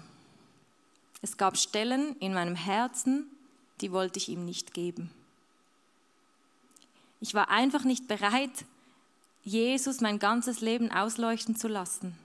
es 1.22 1.36
gab 1.36 1.58
Stellen 1.58 2.16
in 2.22 2.34
meinem 2.34 2.56
Herzen, 2.56 3.30
die 3.82 3.92
wollte 3.92 4.18
ich 4.18 4.30
ihm 4.30 4.46
nicht 4.46 4.74
geben. 4.74 5.12
Ich 7.20 7.34
war 7.34 7.50
einfach 7.50 7.84
nicht 7.84 8.08
bereit, 8.08 8.64
Jesus 9.44 10.00
mein 10.00 10.18
ganzes 10.18 10.62
Leben 10.62 10.94
ausleuchten 10.94 11.58
zu 11.58 11.68
lassen. 11.68 12.18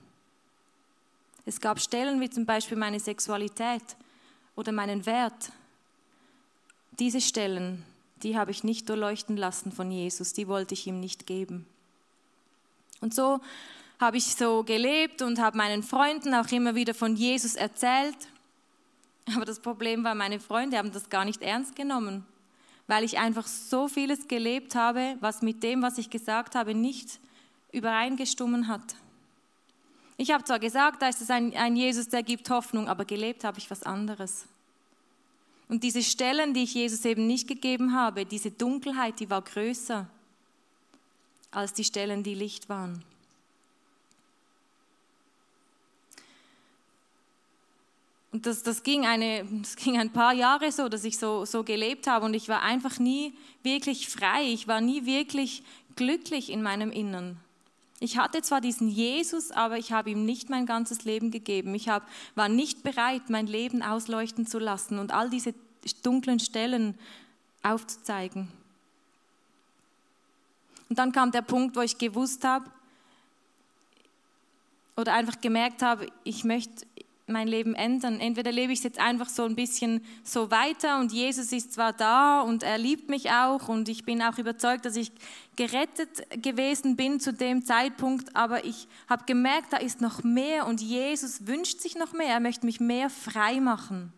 Es 1.45 1.61
gab 1.61 1.81
Stellen 1.81 2.21
wie 2.21 2.31
zum 2.31 2.47
Beispiel 2.47 2.79
meine 2.79 3.01
Sexualität 3.01 3.83
oder 4.57 4.73
meinen 4.73 5.07
Wert. 5.07 5.53
Diese 6.99 7.21
Stellen, 7.21 7.85
die 8.23 8.37
habe 8.37 8.51
ich 8.51 8.65
nicht 8.65 8.89
durchleuchten 8.89 9.37
lassen 9.37 9.73
von 9.73 9.91
Jesus, 9.91 10.33
die 10.33 10.49
wollte 10.49 10.75
ich 10.75 10.87
ihm 10.87 11.01
nicht 11.01 11.27
geben. 11.27 11.67
Und 13.01 13.15
so 13.15 13.41
habe 13.99 14.17
ich 14.17 14.35
so 14.35 14.65
gelebt 14.65 15.23
und 15.23 15.39
habe 15.39 15.57
meinen 15.57 15.83
Freunden 15.83 16.35
auch 16.35 16.51
immer 16.51 16.75
wieder 16.75 16.95
von 16.95 17.17
Jesus 17.17 17.55
erzählt. 17.55 18.17
Aber 19.35 19.45
das 19.45 19.61
Problem 19.61 20.05
war, 20.05 20.15
meine 20.15 20.41
Freunde 20.41 20.79
haben 20.79 20.93
das 20.93 21.09
gar 21.09 21.25
nicht 21.25 21.43
ernst 21.43 21.77
genommen, 21.77 22.27
weil 22.87 23.05
ich 23.05 23.19
einfach 23.19 23.47
so 23.47 23.89
vieles 23.89 24.29
gelebt 24.29 24.75
habe, 24.75 25.17
was 25.21 25.43
mit 25.43 25.63
dem, 25.63 25.83
was 25.83 25.99
ich 25.99 26.11
gesagt 26.11 26.55
habe, 26.55 26.75
nicht 26.75 27.21
übereingestimmt 27.71 28.69
hat. 28.69 28.97
Ich 30.23 30.31
habe 30.31 30.45
zwar 30.45 30.61
gesagt, 30.61 31.03
da 31.03 31.09
ist 31.09 31.21
es 31.21 31.31
ein, 31.31 31.53
ein 31.57 31.75
Jesus, 31.75 32.09
der 32.09 32.23
gibt 32.23 32.49
Hoffnung, 32.49 32.87
aber 32.87 33.05
gelebt 33.05 33.43
habe 33.43 33.59
ich 33.59 33.69
was 33.73 33.83
anderes. 33.83 34.47
Und 35.69 35.83
diese 35.83 36.01
Stellen, 36.01 36.55
die 36.55 36.63
ich 36.63 36.75
Jesus 36.75 37.05
eben 37.05 37.27
nicht 37.27 37.49
gegeben 37.49 37.93
habe, 37.93 38.25
diese 38.25 38.53
Dunkelheit, 38.53 39.19
die 39.19 39.29
war 39.29 39.43
größer 39.43 40.09
als 41.51 41.73
die 41.73 41.83
Stellen, 41.83 42.23
die 42.23 42.37
Licht 42.37 42.69
waren. 42.69 43.03
Und 48.31 48.47
das, 48.47 48.63
das, 48.63 48.85
ging 48.85 49.05
eine, 49.05 49.45
das 49.61 49.75
ging 49.75 49.99
ein 49.99 50.13
paar 50.13 50.35
Jahre 50.35 50.71
so, 50.71 50.89
dass 50.89 51.03
ich 51.03 51.19
so, 51.19 51.45
so 51.47 51.65
gelebt 51.65 52.07
habe 52.07 52.27
und 52.27 52.35
ich 52.35 52.49
war 52.49 52.63
einfach 52.63 53.01
nie 53.01 53.35
wirklich 53.65 54.09
frei, 54.09 54.45
ich 54.45 54.69
war 54.69 54.81
nie 54.81 55.05
wirklich 55.05 55.65
glücklich 55.97 56.49
in 56.49 56.63
meinem 56.63 56.93
Innern. 56.93 57.42
Ich 58.03 58.19
hatte 58.19 58.43
zwar 58.43 58.61
diesen 58.61 58.89
Jesus, 58.89 59.53
aber 59.53 59.79
ich 59.79 59.93
habe 59.93 60.11
ihm 60.11 60.25
nicht 60.25 60.51
mein 60.51 60.67
ganzes 60.67 61.05
Leben 61.05 61.31
gegeben. 61.31 61.73
Ich 61.77 61.89
hab, 61.89 62.03
war 62.35 62.49
nicht 62.49 62.83
bereit, 62.83 63.31
mein 63.31 63.47
Leben 63.47 63.81
ausleuchten 63.81 64.45
zu 64.45 64.59
lassen 64.59 64.99
und 64.99 65.13
all 65.13 65.31
diese 65.31 65.55
dunklen 66.03 66.41
Stellen 66.41 66.99
aufzuzeigen. 67.63 68.49
Und 70.89 70.99
dann 70.99 71.13
kam 71.13 71.31
der 71.31 71.43
Punkt, 71.43 71.77
wo 71.77 71.81
ich 71.81 71.97
gewusst 71.97 72.43
habe 72.43 72.69
oder 74.97 75.15
einfach 75.15 75.41
gemerkt 75.41 75.81
habe, 75.81 76.09
ich 76.25 76.43
möchte, 76.43 76.85
mein 77.33 77.49
Leben 77.49 77.75
ändern. 77.75 78.21
Entweder 78.21 78.53
lebe 78.53 78.73
ich 78.73 78.79
es 78.81 78.85
jetzt 78.85 79.01
einfach 79.01 79.29
so 79.29 79.45
ein 79.45 79.57
bisschen 79.57 80.05
so 80.23 80.51
weiter 80.51 81.01
und 81.01 81.13
Jesus 81.13 81.53
ist 81.53 81.73
zwar 81.73 81.93
da 81.93 82.43
und 82.43 82.63
er 82.63 82.79
liebt 82.79 83.09
mich 83.09 83.31
auch 83.31 83.69
und 83.69 83.89
ich 83.89 84.05
bin 84.05 84.23
auch 84.23 84.39
überzeugt, 84.39 84.85
dass 84.85 84.97
ich 84.97 85.11
gerettet 85.57 86.43
gewesen 86.43 86.97
bin 86.97 87.19
zu 87.19 87.33
dem 87.33 87.65
Zeitpunkt, 87.65 88.37
aber 88.37 88.65
ich 88.65 88.87
habe 89.09 89.25
gemerkt, 89.25 89.73
da 89.73 89.79
ist 89.79 90.01
noch 90.01 90.23
mehr 90.23 90.67
und 90.67 90.81
Jesus 90.81 91.47
wünscht 91.47 91.81
sich 91.81 91.97
noch 91.97 92.13
mehr. 92.13 92.29
Er 92.29 92.41
möchte 92.41 92.67
mich 92.67 92.79
mehr 92.79 93.11
frei 93.11 93.61
machen. 93.61 94.13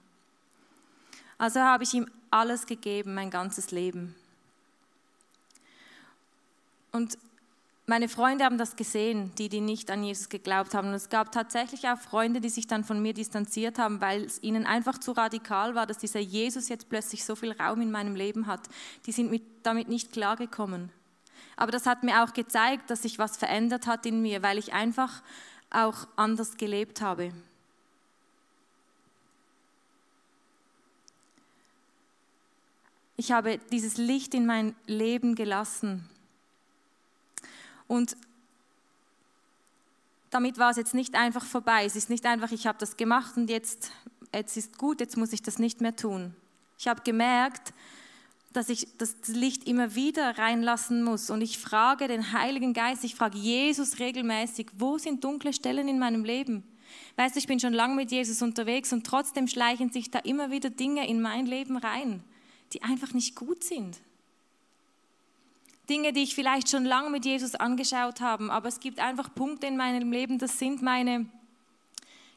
Also 1.38 1.60
habe 1.60 1.84
ich 1.84 1.94
ihm 1.94 2.06
alles 2.30 2.66
gegeben, 2.66 3.14
mein 3.14 3.30
ganzes 3.30 3.70
Leben. 3.70 4.14
Und 6.92 7.18
meine 7.86 8.08
Freunde 8.08 8.44
haben 8.44 8.56
das 8.56 8.76
gesehen, 8.76 9.32
die, 9.36 9.50
die 9.50 9.60
nicht 9.60 9.90
an 9.90 10.02
Jesus 10.02 10.30
geglaubt 10.30 10.74
haben. 10.74 10.88
Und 10.88 10.94
es 10.94 11.10
gab 11.10 11.32
tatsächlich 11.32 11.86
auch 11.86 11.98
Freunde, 11.98 12.40
die 12.40 12.48
sich 12.48 12.66
dann 12.66 12.82
von 12.82 13.02
mir 13.02 13.12
distanziert 13.12 13.78
haben, 13.78 14.00
weil 14.00 14.24
es 14.24 14.42
ihnen 14.42 14.64
einfach 14.64 14.98
zu 14.98 15.12
radikal 15.12 15.74
war, 15.74 15.86
dass 15.86 15.98
dieser 15.98 16.20
Jesus 16.20 16.70
jetzt 16.70 16.88
plötzlich 16.88 17.24
so 17.24 17.36
viel 17.36 17.52
Raum 17.52 17.82
in 17.82 17.90
meinem 17.90 18.16
Leben 18.16 18.46
hat. 18.46 18.62
Die 19.04 19.12
sind 19.12 19.30
mit, 19.30 19.42
damit 19.64 19.88
nicht 19.88 20.12
klargekommen. 20.12 20.90
Aber 21.56 21.72
das 21.72 21.84
hat 21.84 22.02
mir 22.04 22.24
auch 22.24 22.32
gezeigt, 22.32 22.88
dass 22.88 23.02
sich 23.02 23.18
was 23.18 23.36
verändert 23.36 23.86
hat 23.86 24.06
in 24.06 24.22
mir, 24.22 24.42
weil 24.42 24.56
ich 24.56 24.72
einfach 24.72 25.22
auch 25.70 26.08
anders 26.16 26.56
gelebt 26.56 27.02
habe. 27.02 27.32
Ich 33.16 33.30
habe 33.30 33.58
dieses 33.70 33.98
Licht 33.98 34.34
in 34.34 34.46
mein 34.46 34.74
Leben 34.86 35.34
gelassen 35.34 36.08
und 37.86 38.16
damit 40.30 40.58
war 40.58 40.70
es 40.70 40.76
jetzt 40.76 40.94
nicht 40.94 41.14
einfach 41.14 41.44
vorbei. 41.44 41.84
Es 41.84 41.94
ist 41.94 42.10
nicht 42.10 42.26
einfach, 42.26 42.50
ich 42.50 42.66
habe 42.66 42.78
das 42.78 42.96
gemacht 42.96 43.36
und 43.36 43.48
jetzt, 43.48 43.92
jetzt 44.34 44.56
ist 44.56 44.78
gut, 44.78 45.00
jetzt 45.00 45.16
muss 45.16 45.32
ich 45.32 45.42
das 45.42 45.58
nicht 45.58 45.80
mehr 45.80 45.94
tun. 45.94 46.34
Ich 46.76 46.88
habe 46.88 47.02
gemerkt, 47.02 47.72
dass 48.52 48.68
ich 48.68 48.88
das 48.98 49.14
Licht 49.28 49.66
immer 49.66 49.94
wieder 49.94 50.38
reinlassen 50.38 51.02
muss. 51.02 51.28
Und 51.28 51.40
ich 51.40 51.58
frage 51.58 52.08
den 52.08 52.32
Heiligen 52.32 52.72
Geist, 52.72 53.04
ich 53.04 53.14
frage 53.14 53.36
Jesus 53.36 53.98
regelmäßig, 53.98 54.68
wo 54.78 54.96
sind 54.98 55.22
dunkle 55.22 55.52
Stellen 55.52 55.88
in 55.88 55.98
meinem 55.98 56.24
Leben? 56.24 56.62
Weißt 57.16 57.34
du, 57.34 57.38
ich 57.38 57.46
bin 57.46 57.60
schon 57.60 57.72
lange 57.72 57.94
mit 57.94 58.10
Jesus 58.12 58.42
unterwegs 58.42 58.92
und 58.92 59.04
trotzdem 59.04 59.48
schleichen 59.48 59.90
sich 59.90 60.10
da 60.10 60.20
immer 60.20 60.50
wieder 60.50 60.70
Dinge 60.70 61.08
in 61.08 61.20
mein 61.20 61.46
Leben 61.46 61.76
rein, 61.76 62.22
die 62.72 62.82
einfach 62.82 63.12
nicht 63.12 63.34
gut 63.34 63.64
sind. 63.64 63.98
Dinge, 65.88 66.12
die 66.12 66.22
ich 66.22 66.34
vielleicht 66.34 66.70
schon 66.70 66.84
lange 66.84 67.10
mit 67.10 67.24
Jesus 67.24 67.54
angeschaut 67.54 68.20
habe, 68.20 68.50
aber 68.50 68.68
es 68.68 68.80
gibt 68.80 68.98
einfach 68.98 69.34
Punkte 69.34 69.66
in 69.66 69.76
meinem 69.76 70.10
Leben, 70.10 70.38
das 70.38 70.58
sind 70.58 70.82
meine 70.82 71.26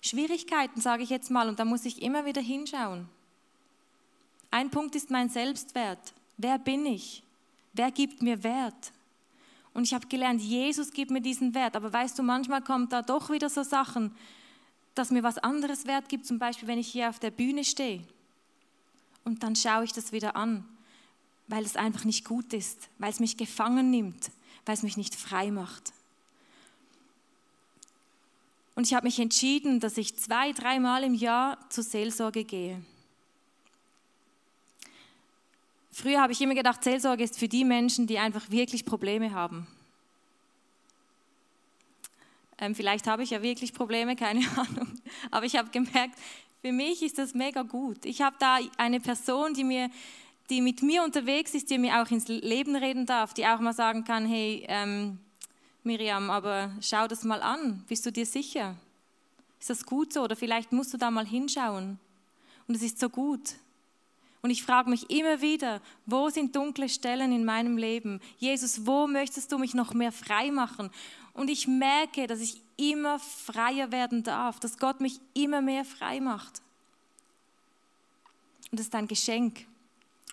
Schwierigkeiten, 0.02 0.82
sage 0.82 1.04
ich 1.04 1.10
jetzt 1.10 1.32
mal, 1.32 1.48
und 1.48 1.60
da 1.60 1.66
muss 1.66 1.86
ich 1.86 2.02
immer 2.02 2.26
wieder 2.26 2.42
hinschauen. 2.42 3.08
Ein 4.52 4.70
Punkt 4.70 4.96
ist 4.96 5.12
mein 5.12 5.30
Selbstwert. 5.30 6.14
Wer 6.38 6.60
bin 6.60 6.86
ich? 6.86 7.24
Wer 7.74 7.92
gibt 7.92 8.22
mir 8.22 8.44
Wert? 8.44 8.92
Und 9.74 9.84
ich 9.84 9.94
habe 9.94 10.08
gelernt, 10.08 10.42
Jesus 10.42 10.92
gibt 10.92 11.12
mir 11.12 11.22
diesen 11.22 11.54
Wert. 11.54 11.76
Aber 11.76 11.92
weißt 11.92 12.18
du, 12.18 12.24
manchmal 12.24 12.64
kommt 12.64 12.92
da 12.94 13.02
doch 13.02 13.30
wieder 13.30 13.50
so 13.50 13.64
Sachen, 13.64 14.16
dass 14.96 15.12
mir 15.12 15.22
was 15.22 15.38
anderes 15.38 15.86
Wert 15.86 16.10
gibt. 16.10 16.26
Zum 16.26 16.40
Beispiel, 16.40 16.68
wenn 16.68 16.80
ich 16.80 16.88
hier 16.88 17.10
auf 17.10 17.20
der 17.20 17.32
Bühne 17.32 17.64
stehe. 17.64 18.04
Und 19.24 19.44
dann 19.44 19.56
schaue 19.56 19.84
ich 19.84 19.94
das 19.94 20.12
wieder 20.12 20.36
an 20.36 20.66
weil 21.48 21.64
es 21.64 21.76
einfach 21.76 22.04
nicht 22.04 22.26
gut 22.26 22.54
ist, 22.54 22.90
weil 22.98 23.12
es 23.12 23.20
mich 23.20 23.38
gefangen 23.38 23.90
nimmt, 23.90 24.32
weil 24.66 24.76
es 24.76 24.84
mich 24.84 24.98
nicht 24.98 25.16
frei 25.16 25.52
macht. 25.52 25.94
Und 28.76 28.86
ich 28.86 28.94
habe 28.94 29.08
mich 29.08 29.20
entschieden, 29.20 29.80
dass 29.80 29.98
ich 29.98 30.18
zwei, 30.18 30.52
dreimal 30.52 31.04
im 31.04 31.16
Jahr 31.16 31.58
zur 31.70 31.84
Seelsorge 31.84 32.44
gehe. 32.44 32.80
Früher 35.92 36.22
habe 36.22 36.32
ich 36.32 36.42
immer 36.42 36.54
gedacht, 36.54 36.84
Seelsorge 36.84 37.24
ist 37.24 37.40
für 37.40 37.48
die 37.48 37.66
Menschen, 37.66 38.06
die 38.06 38.20
einfach 38.20 38.52
wirklich 38.52 38.86
Probleme 38.86 39.34
haben. 39.34 39.66
Ähm, 42.60 42.76
vielleicht 42.76 43.08
habe 43.08 43.24
ich 43.24 43.32
ja 43.32 43.42
wirklich 43.42 43.74
Probleme, 43.74 44.16
keine 44.16 44.42
Ahnung. 44.58 45.02
Aber 45.32 45.46
ich 45.48 45.56
habe 45.56 45.72
gemerkt, 45.72 46.16
für 46.62 46.72
mich 46.72 47.02
ist 47.02 47.18
das 47.18 47.34
mega 47.34 47.64
gut. 47.64 48.06
Ich 48.06 48.22
habe 48.22 48.36
da 48.40 48.60
eine 48.78 49.00
Person, 49.00 49.54
die, 49.54 49.64
mir, 49.64 49.90
die 50.50 50.62
mit 50.62 50.82
mir 50.82 51.04
unterwegs 51.04 51.54
ist, 51.54 51.70
die 51.70 51.78
mir 51.78 52.02
auch 52.02 52.10
ins 52.10 52.28
Leben 52.28 52.76
reden 52.76 53.06
darf, 53.06 53.34
die 53.34 53.46
auch 53.46 53.60
mal 53.60 53.74
sagen 53.74 54.04
kann, 54.04 54.26
hey 54.26 54.66
ähm, 54.68 55.20
Miriam, 55.84 56.30
aber 56.30 56.72
schau 56.82 57.08
das 57.08 57.24
mal 57.24 57.42
an, 57.42 57.84
bist 57.88 58.06
du 58.06 58.12
dir 58.12 58.26
sicher? 58.26 58.76
Ist 59.60 59.70
das 59.70 59.86
gut 59.86 60.14
so? 60.14 60.22
Oder 60.22 60.36
vielleicht 60.36 60.72
musst 60.72 60.94
du 60.94 60.98
da 60.98 61.12
mal 61.12 61.26
hinschauen. 61.26 62.00
Und 62.68 62.76
es 62.76 62.82
ist 62.82 63.00
so 63.00 63.10
gut. 63.10 63.56
Und 64.42 64.52
ich 64.52 64.64
frage 64.64 64.90
mich 64.90 65.10
immer 65.10 65.42
wieder, 65.42 65.82
wo 66.06 66.30
sind 66.30 66.56
dunkle 66.56 66.88
Stellen 66.88 67.32
in 67.32 67.44
meinem 67.44 67.78
Leben? 67.78 68.22
Jesus, 68.38 68.86
wo 68.86 69.08
möchtest 69.08 69.52
du 69.52 69.58
mich 69.58 69.74
noch 69.74 69.94
mehr 69.94 70.12
frei 70.12 70.52
machen? 70.52 70.90
Und 71.34 71.50
ich 71.50 71.68
merke, 71.68 72.28
dass 72.28 72.40
ich 72.40 72.62
immer 72.78 73.20
freier 73.20 73.92
werden 73.92 74.24
darf, 74.24 74.60
dass 74.60 74.78
Gott 74.78 75.02
mich 75.02 75.20
immer 75.34 75.62
mehr 75.62 75.86
frei 75.86 76.20
macht. 76.20 76.62
Und 78.72 78.80
das 78.80 78.88
ist 78.88 78.96
ein 78.96 79.08
Geschenk. 79.08 79.67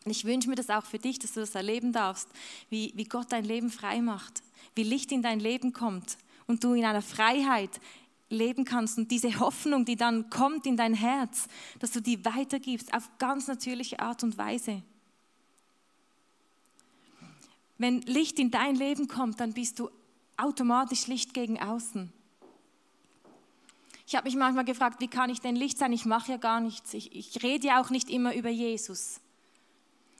Und 0.04 0.10
ich 0.10 0.24
wünsche 0.24 0.48
mir 0.48 0.54
das 0.54 0.70
auch 0.70 0.84
für 0.84 0.98
dich, 0.98 1.18
dass 1.18 1.32
du 1.32 1.40
das 1.40 1.54
erleben 1.54 1.92
darfst, 1.92 2.28
wie, 2.68 2.92
wie 2.94 3.04
Gott 3.04 3.32
dein 3.32 3.44
Leben 3.44 3.70
frei 3.70 4.00
macht, 4.00 4.42
wie 4.74 4.82
Licht 4.82 5.12
in 5.12 5.22
dein 5.22 5.40
Leben 5.40 5.72
kommt 5.72 6.18
und 6.46 6.62
du 6.62 6.74
in 6.74 6.84
einer 6.84 7.02
Freiheit 7.02 7.80
leben 8.28 8.64
kannst 8.64 8.98
und 8.98 9.10
diese 9.10 9.38
Hoffnung, 9.38 9.84
die 9.84 9.96
dann 9.96 10.28
kommt 10.30 10.66
in 10.66 10.76
dein 10.76 10.94
Herz, 10.94 11.46
dass 11.78 11.92
du 11.92 12.00
die 12.00 12.24
weitergibst 12.24 12.92
auf 12.92 13.08
ganz 13.18 13.46
natürliche 13.46 14.00
Art 14.00 14.22
und 14.22 14.36
Weise. 14.36 14.82
Wenn 17.78 18.02
Licht 18.02 18.38
in 18.38 18.50
dein 18.50 18.76
Leben 18.76 19.08
kommt, 19.08 19.40
dann 19.40 19.52
bist 19.52 19.78
du 19.78 19.90
automatisch 20.36 21.06
Licht 21.06 21.34
gegen 21.34 21.60
außen. 21.60 22.12
Ich 24.06 24.14
habe 24.14 24.28
mich 24.28 24.36
manchmal 24.36 24.64
gefragt, 24.64 25.00
wie 25.00 25.08
kann 25.08 25.30
ich 25.30 25.40
denn 25.40 25.56
Licht 25.56 25.78
sein? 25.78 25.92
Ich 25.92 26.04
mache 26.04 26.32
ja 26.32 26.36
gar 26.36 26.60
nichts. 26.60 26.92
Ich, 26.92 27.14
ich 27.14 27.42
rede 27.42 27.68
ja 27.68 27.82
auch 27.82 27.90
nicht 27.90 28.10
immer 28.10 28.34
über 28.34 28.50
Jesus. 28.50 29.20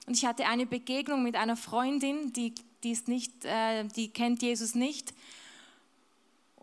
Und 0.05 0.15
ich 0.15 0.25
hatte 0.25 0.45
eine 0.45 0.65
Begegnung 0.65 1.23
mit 1.23 1.35
einer 1.35 1.55
Freundin, 1.55 2.31
die, 2.33 2.53
die, 2.83 2.91
ist 2.91 3.07
nicht, 3.07 3.45
äh, 3.45 3.85
die 3.85 4.09
kennt 4.09 4.41
Jesus 4.41 4.75
nicht. 4.75 5.13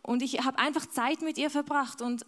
Und 0.02 0.22
ich 0.22 0.44
habe 0.44 0.58
einfach 0.58 0.86
Zeit 0.86 1.22
mit 1.22 1.38
ihr 1.38 1.50
verbracht. 1.50 2.02
Und 2.02 2.24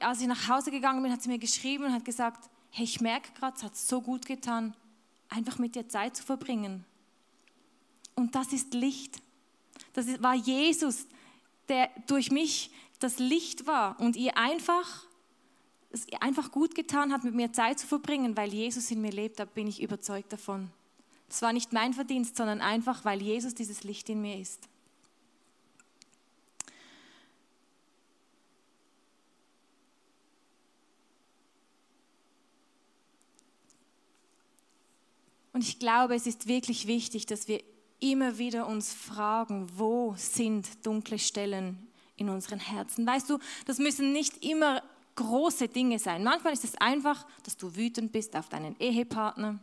als 0.00 0.20
ich 0.20 0.26
nach 0.26 0.48
Hause 0.48 0.70
gegangen 0.70 1.02
bin, 1.02 1.12
hat 1.12 1.22
sie 1.22 1.28
mir 1.28 1.38
geschrieben 1.38 1.84
und 1.84 1.92
hat 1.92 2.04
gesagt, 2.04 2.48
hey, 2.70 2.84
ich 2.84 3.00
merke 3.00 3.32
gerade, 3.32 3.56
es 3.56 3.62
hat 3.62 3.76
so 3.76 4.00
gut 4.00 4.26
getan, 4.26 4.74
einfach 5.28 5.58
mit 5.58 5.74
dir 5.74 5.88
Zeit 5.88 6.16
zu 6.16 6.22
verbringen. 6.22 6.84
Und 8.14 8.34
das 8.34 8.52
ist 8.52 8.74
Licht. 8.74 9.20
Das 9.94 10.06
war 10.22 10.34
Jesus, 10.34 11.06
der 11.68 11.90
durch 12.06 12.30
mich 12.30 12.70
das 12.98 13.18
Licht 13.18 13.66
war 13.66 13.98
und 14.00 14.16
ihr 14.16 14.36
einfach, 14.36 15.06
es 15.92 16.06
einfach 16.20 16.50
gut 16.50 16.74
getan 16.74 17.12
hat, 17.12 17.24
mit 17.24 17.34
mir 17.34 17.52
Zeit 17.52 17.78
zu 17.78 17.86
verbringen, 17.86 18.36
weil 18.36 18.52
Jesus 18.52 18.90
in 18.90 19.00
mir 19.00 19.12
lebt, 19.12 19.38
da 19.38 19.44
bin 19.44 19.66
ich 19.66 19.82
überzeugt 19.82 20.32
davon. 20.32 20.70
Das 21.28 21.42
war 21.42 21.52
nicht 21.52 21.72
mein 21.72 21.94
Verdienst, 21.94 22.36
sondern 22.36 22.60
einfach, 22.60 23.04
weil 23.04 23.22
Jesus 23.22 23.54
dieses 23.54 23.84
Licht 23.84 24.08
in 24.08 24.20
mir 24.20 24.38
ist. 24.38 24.68
Und 35.52 35.62
ich 35.62 35.78
glaube, 35.78 36.14
es 36.14 36.26
ist 36.26 36.46
wirklich 36.46 36.86
wichtig, 36.86 37.26
dass 37.26 37.46
wir 37.46 37.62
immer 38.00 38.38
wieder 38.38 38.66
uns 38.66 38.92
fragen, 38.92 39.68
wo 39.76 40.14
sind 40.16 40.84
dunkle 40.84 41.18
Stellen 41.18 41.86
in 42.16 42.28
unseren 42.30 42.58
Herzen? 42.58 43.06
Weißt 43.06 43.28
du, 43.30 43.38
das 43.66 43.78
müssen 43.78 44.12
nicht 44.12 44.44
immer 44.44 44.82
große 45.14 45.68
Dinge 45.68 45.98
sein. 45.98 46.24
Manchmal 46.24 46.52
ist 46.52 46.64
es 46.64 46.74
einfach, 46.76 47.26
dass 47.42 47.56
du 47.56 47.74
wütend 47.76 48.12
bist 48.12 48.36
auf 48.36 48.48
deinen 48.48 48.78
Ehepartner, 48.78 49.58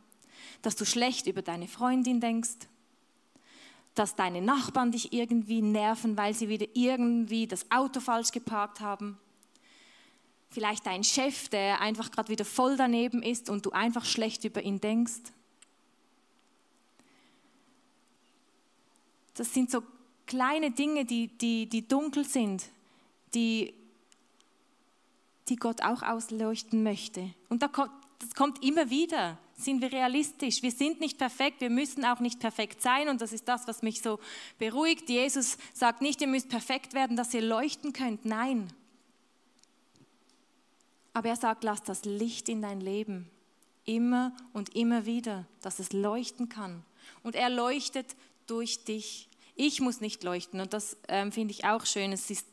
dass 0.62 0.76
du 0.76 0.86
schlecht 0.86 1.28
über 1.28 1.42
deine 1.42 1.68
Freundin 1.68 2.20
denkst, 2.20 2.68
dass 3.96 4.16
deine 4.16 4.42
Nachbarn 4.42 4.92
dich 4.92 5.12
irgendwie 5.14 5.62
nerven, 5.62 6.16
weil 6.18 6.34
sie 6.34 6.50
wieder 6.50 6.68
irgendwie 6.74 7.48
das 7.48 7.70
Auto 7.72 8.00
falsch 8.00 8.32
geparkt 8.32 8.80
haben. 8.80 9.18
Vielleicht 10.52 10.86
dein 10.86 11.04
Chef, 11.04 11.50
der 11.50 11.82
einfach 11.82 12.12
gerade 12.12 12.30
wieder 12.30 12.46
voll 12.46 12.78
daneben 12.78 13.22
ist 13.22 13.50
und 13.50 13.66
du 13.66 13.72
einfach 13.72 14.06
schlecht 14.06 14.44
über 14.46 14.62
ihn 14.62 14.80
denkst. 14.80 15.22
Das 19.36 19.54
sind 19.54 19.70
so 19.70 19.84
kleine 20.26 20.72
Dinge, 20.72 21.06
die, 21.06 21.28
die, 21.28 21.68
die 21.68 21.88
dunkel 21.88 22.26
sind, 22.26 22.66
die, 23.34 23.74
die 25.50 25.56
Gott 25.56 25.82
auch 25.82 26.02
ausleuchten 26.02 26.84
möchte. 26.84 27.34
Und 27.50 27.62
das 27.64 27.72
kommt 28.36 28.64
immer 28.64 28.90
wieder. 28.90 29.38
Sind 29.58 29.82
wir 29.82 29.92
realistisch? 29.92 30.62
Wir 30.62 30.72
sind 30.72 31.02
nicht 31.02 31.18
perfekt, 31.18 31.60
wir 31.60 31.70
müssen 31.70 32.06
auch 32.06 32.20
nicht 32.20 32.40
perfekt 32.40 32.82
sein. 32.82 33.10
Und 33.10 33.22
das 33.22 33.34
ist 33.34 33.48
das, 33.48 33.68
was 33.68 33.82
mich 33.82 34.02
so 34.02 34.20
beruhigt. 34.58 35.10
Jesus 35.10 35.58
sagt 35.74 36.02
nicht, 36.02 36.22
ihr 36.22 36.28
müsst 36.28 36.50
perfekt 36.50 36.94
werden, 36.94 37.18
dass 37.18 37.34
ihr 37.34 37.42
leuchten 37.42 37.92
könnt. 37.92 38.24
Nein. 38.26 38.72
Aber 41.14 41.30
er 41.30 41.36
sagt, 41.36 41.64
lass 41.64 41.84
das 41.84 42.06
Licht 42.06 42.48
in 42.48 42.62
dein 42.62 42.80
Leben. 42.80 43.30
Immer 43.84 44.34
und 44.54 44.76
immer 44.76 45.06
wieder, 45.06 45.46
dass 45.62 45.80
es 45.80 45.92
leuchten 45.92 46.48
kann. 46.48 46.84
Und 47.24 47.36
er 47.36 47.50
leuchtet 47.50 48.16
durch 48.48 48.86
dich. 48.86 49.28
Ich 49.56 49.82
muss 49.82 50.00
nicht 50.00 50.24
leuchten 50.24 50.62
und 50.62 50.74
das 50.74 50.96
ähm, 51.10 51.34
finde 51.34 51.52
ich 51.52 51.66
auch 51.66 51.86
schön. 51.86 52.14
Es 52.14 52.30
ist 52.30 52.48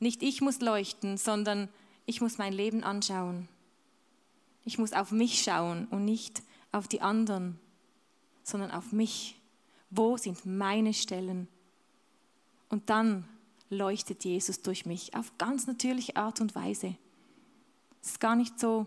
nicht 0.00 0.22
ich 0.22 0.40
muss 0.40 0.60
leuchten, 0.60 1.16
sondern 1.16 1.68
ich 2.08 2.22
muss 2.22 2.38
mein 2.38 2.54
Leben 2.54 2.84
anschauen. 2.84 3.48
Ich 4.64 4.78
muss 4.78 4.94
auf 4.94 5.10
mich 5.10 5.42
schauen 5.42 5.86
und 5.90 6.06
nicht 6.06 6.42
auf 6.72 6.88
die 6.88 7.02
anderen, 7.02 7.60
sondern 8.42 8.70
auf 8.70 8.92
mich. 8.92 9.38
Wo 9.90 10.16
sind 10.16 10.46
meine 10.46 10.94
Stellen? 10.94 11.48
Und 12.70 12.88
dann 12.88 13.28
leuchtet 13.68 14.24
Jesus 14.24 14.62
durch 14.62 14.86
mich 14.86 15.14
auf 15.14 15.36
ganz 15.36 15.66
natürliche 15.66 16.16
Art 16.16 16.40
und 16.40 16.54
Weise. 16.54 16.96
Es 18.00 18.12
ist 18.12 18.20
gar 18.20 18.36
nicht 18.36 18.58
so 18.58 18.86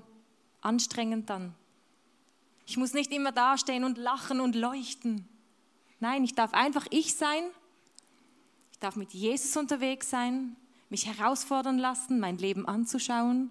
anstrengend 0.61 1.29
dann. 1.29 1.53
Ich 2.65 2.77
muss 2.77 2.93
nicht 2.93 3.11
immer 3.11 3.31
dastehen 3.31 3.83
und 3.83 3.99
lachen 3.99 4.39
und 4.39 4.55
leuchten. 4.55 5.27
Nein, 5.99 6.23
ich 6.23 6.33
darf 6.33 6.53
einfach 6.53 6.87
ich 6.89 7.15
sein 7.15 7.43
darf 8.81 8.95
mit 8.95 9.13
Jesus 9.13 9.55
unterwegs 9.55 10.09
sein, 10.09 10.57
mich 10.91 11.05
herausfordern 11.05 11.79
lassen, 11.79 12.19
mein 12.19 12.37
Leben 12.37 12.67
anzuschauen. 12.67 13.49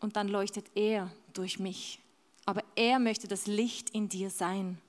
Und 0.00 0.16
dann 0.16 0.28
leuchtet 0.28 0.70
er 0.76 1.10
durch 1.34 1.58
mich. 1.58 1.98
Aber 2.44 2.62
er 2.76 3.00
möchte 3.00 3.26
das 3.26 3.48
Licht 3.48 3.90
in 3.90 4.08
dir 4.08 4.30
sein. 4.30 4.80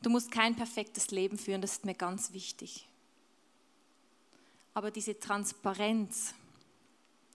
Du 0.00 0.10
musst 0.10 0.30
kein 0.30 0.54
perfektes 0.54 1.10
Leben 1.10 1.36
führen, 1.36 1.60
das 1.60 1.72
ist 1.72 1.84
mir 1.84 1.94
ganz 1.94 2.32
wichtig. 2.32 2.88
Aber 4.74 4.92
diese 4.92 5.18
Transparenz, 5.18 6.34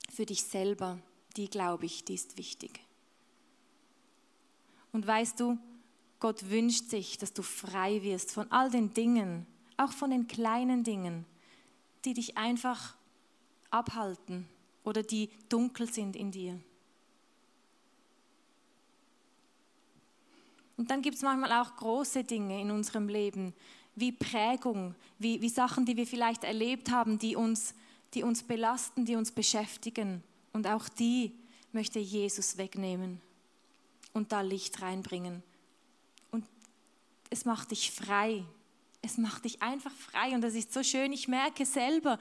für 0.09 0.25
dich 0.25 0.43
selber, 0.43 0.97
die 1.35 1.49
glaube 1.49 1.85
ich, 1.85 2.03
die 2.03 2.15
ist 2.15 2.37
wichtig. 2.37 2.79
Und 4.91 5.05
weißt 5.05 5.39
du, 5.39 5.57
Gott 6.19 6.49
wünscht 6.49 6.89
sich, 6.89 7.17
dass 7.17 7.33
du 7.33 7.41
frei 7.41 8.01
wirst 8.03 8.31
von 8.31 8.51
all 8.51 8.69
den 8.69 8.93
Dingen, 8.93 9.45
auch 9.77 9.91
von 9.91 10.11
den 10.11 10.27
kleinen 10.27 10.83
Dingen, 10.83 11.25
die 12.05 12.13
dich 12.13 12.37
einfach 12.37 12.95
abhalten 13.69 14.47
oder 14.83 15.03
die 15.03 15.29
dunkel 15.49 15.91
sind 15.91 16.15
in 16.15 16.31
dir. 16.31 16.59
Und 20.77 20.91
dann 20.91 21.01
gibt 21.01 21.15
es 21.15 21.23
manchmal 21.23 21.51
auch 21.61 21.75
große 21.75 22.23
Dinge 22.23 22.61
in 22.61 22.71
unserem 22.71 23.07
Leben, 23.07 23.53
wie 23.95 24.11
Prägung, 24.11 24.95
wie, 25.19 25.41
wie 25.41 25.49
Sachen, 25.49 25.85
die 25.85 25.97
wir 25.97 26.07
vielleicht 26.07 26.43
erlebt 26.43 26.89
haben, 26.89 27.19
die 27.19 27.35
uns 27.35 27.75
die 28.13 28.23
uns 28.23 28.43
belasten, 28.43 29.05
die 29.05 29.15
uns 29.15 29.31
beschäftigen. 29.31 30.23
Und 30.53 30.67
auch 30.67 30.87
die 30.87 31.33
möchte 31.71 31.99
Jesus 31.99 32.57
wegnehmen 32.57 33.19
und 34.13 34.31
da 34.31 34.41
Licht 34.41 34.81
reinbringen. 34.81 35.43
Und 36.31 36.45
es 37.29 37.45
macht 37.45 37.71
dich 37.71 37.91
frei. 37.91 38.45
Es 39.01 39.17
macht 39.17 39.45
dich 39.45 39.61
einfach 39.61 39.91
frei 39.91 40.33
und 40.33 40.41
das 40.41 40.53
ist 40.53 40.71
so 40.71 40.83
schön. 40.83 41.11
Ich 41.11 41.27
merke 41.27 41.65
selber, 41.65 42.19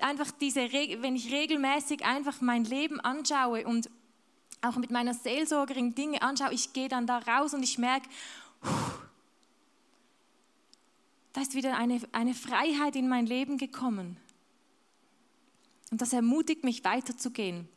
einfach 0.00 0.30
diese, 0.30 0.60
wenn 0.60 1.16
ich 1.16 1.32
regelmäßig 1.32 2.04
einfach 2.04 2.40
mein 2.40 2.64
Leben 2.64 3.00
anschaue 3.00 3.66
und 3.66 3.90
auch 4.60 4.76
mit 4.76 4.90
meiner 4.90 5.14
Seelsorgerin 5.14 5.94
Dinge 5.94 6.22
anschaue, 6.22 6.52
ich 6.52 6.72
gehe 6.72 6.88
dann 6.88 7.06
da 7.06 7.18
raus 7.18 7.54
und 7.54 7.62
ich 7.62 7.78
merke, 7.78 8.08
da 11.32 11.40
ist 11.40 11.54
wieder 11.54 11.76
eine, 11.76 12.00
eine 12.12 12.34
Freiheit 12.34 12.94
in 12.94 13.08
mein 13.08 13.26
Leben 13.26 13.58
gekommen. 13.58 14.18
Und 15.92 16.00
das 16.00 16.14
ermutigt 16.14 16.64
mich 16.64 16.84
weiterzugehen 16.84 17.68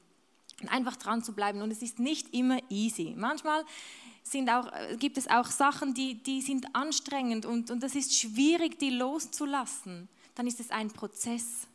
und 0.62 0.70
einfach 0.70 0.96
dran 0.96 1.22
zu 1.22 1.34
bleiben. 1.34 1.62
Und 1.62 1.70
es 1.70 1.82
ist 1.82 2.00
nicht 2.00 2.34
immer 2.34 2.60
easy. 2.70 3.14
Manchmal 3.18 3.66
sind 4.24 4.50
auch, 4.50 4.72
gibt 5.00 5.18
es 5.18 5.28
auch 5.28 5.48
Sachen, 5.48 5.94
die, 5.94 6.24
die 6.24 6.40
sind 6.40 6.74
anstrengend 6.74 7.46
und, 7.46 7.70
und 7.70 7.84
ist 7.84 8.18
schwierig, 8.18 8.80
die 8.80 8.90
loszulassen. 8.90 10.08
Dann 10.34 10.48
ist 10.48 10.62
es 10.62 10.72
ein 10.72 10.92
Prozess, 10.92 11.68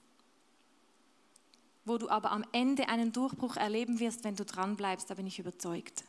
wo 1.85 1.99
du 1.99 2.09
aber 2.09 2.33
am 2.33 2.47
Ende 2.53 2.89
einen 2.89 3.13
Durchbruch 3.13 3.57
erleben 3.57 4.01
wirst, 4.01 4.25
wenn 4.25 4.35
du 4.35 4.47
dran 4.47 4.77
bleibst, 4.77 5.11
da 5.11 5.15
bin 5.15 5.27
ich 5.27 5.39
überzeugt. 5.39 6.05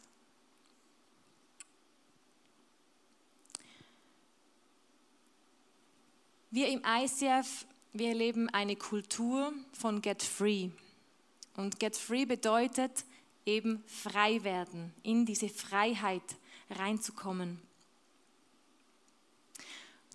Wir 6.52 6.70
im 6.70 6.82
ICF 6.86 7.66
wir 7.94 8.10
erleben 8.10 8.50
eine 8.50 8.76
Kultur 8.76 9.54
von 9.74 10.02
Get 10.02 10.24
Free. 10.24 10.70
Und 11.56 11.80
Get 11.80 11.98
Free 11.98 12.26
bedeutet 12.26 13.04
eben 13.46 13.84
frei 13.88 14.44
werden, 14.44 14.94
in 15.04 15.26
diese 15.26 15.50
Freiheit 15.50 16.24
reinzukommen. 16.70 17.60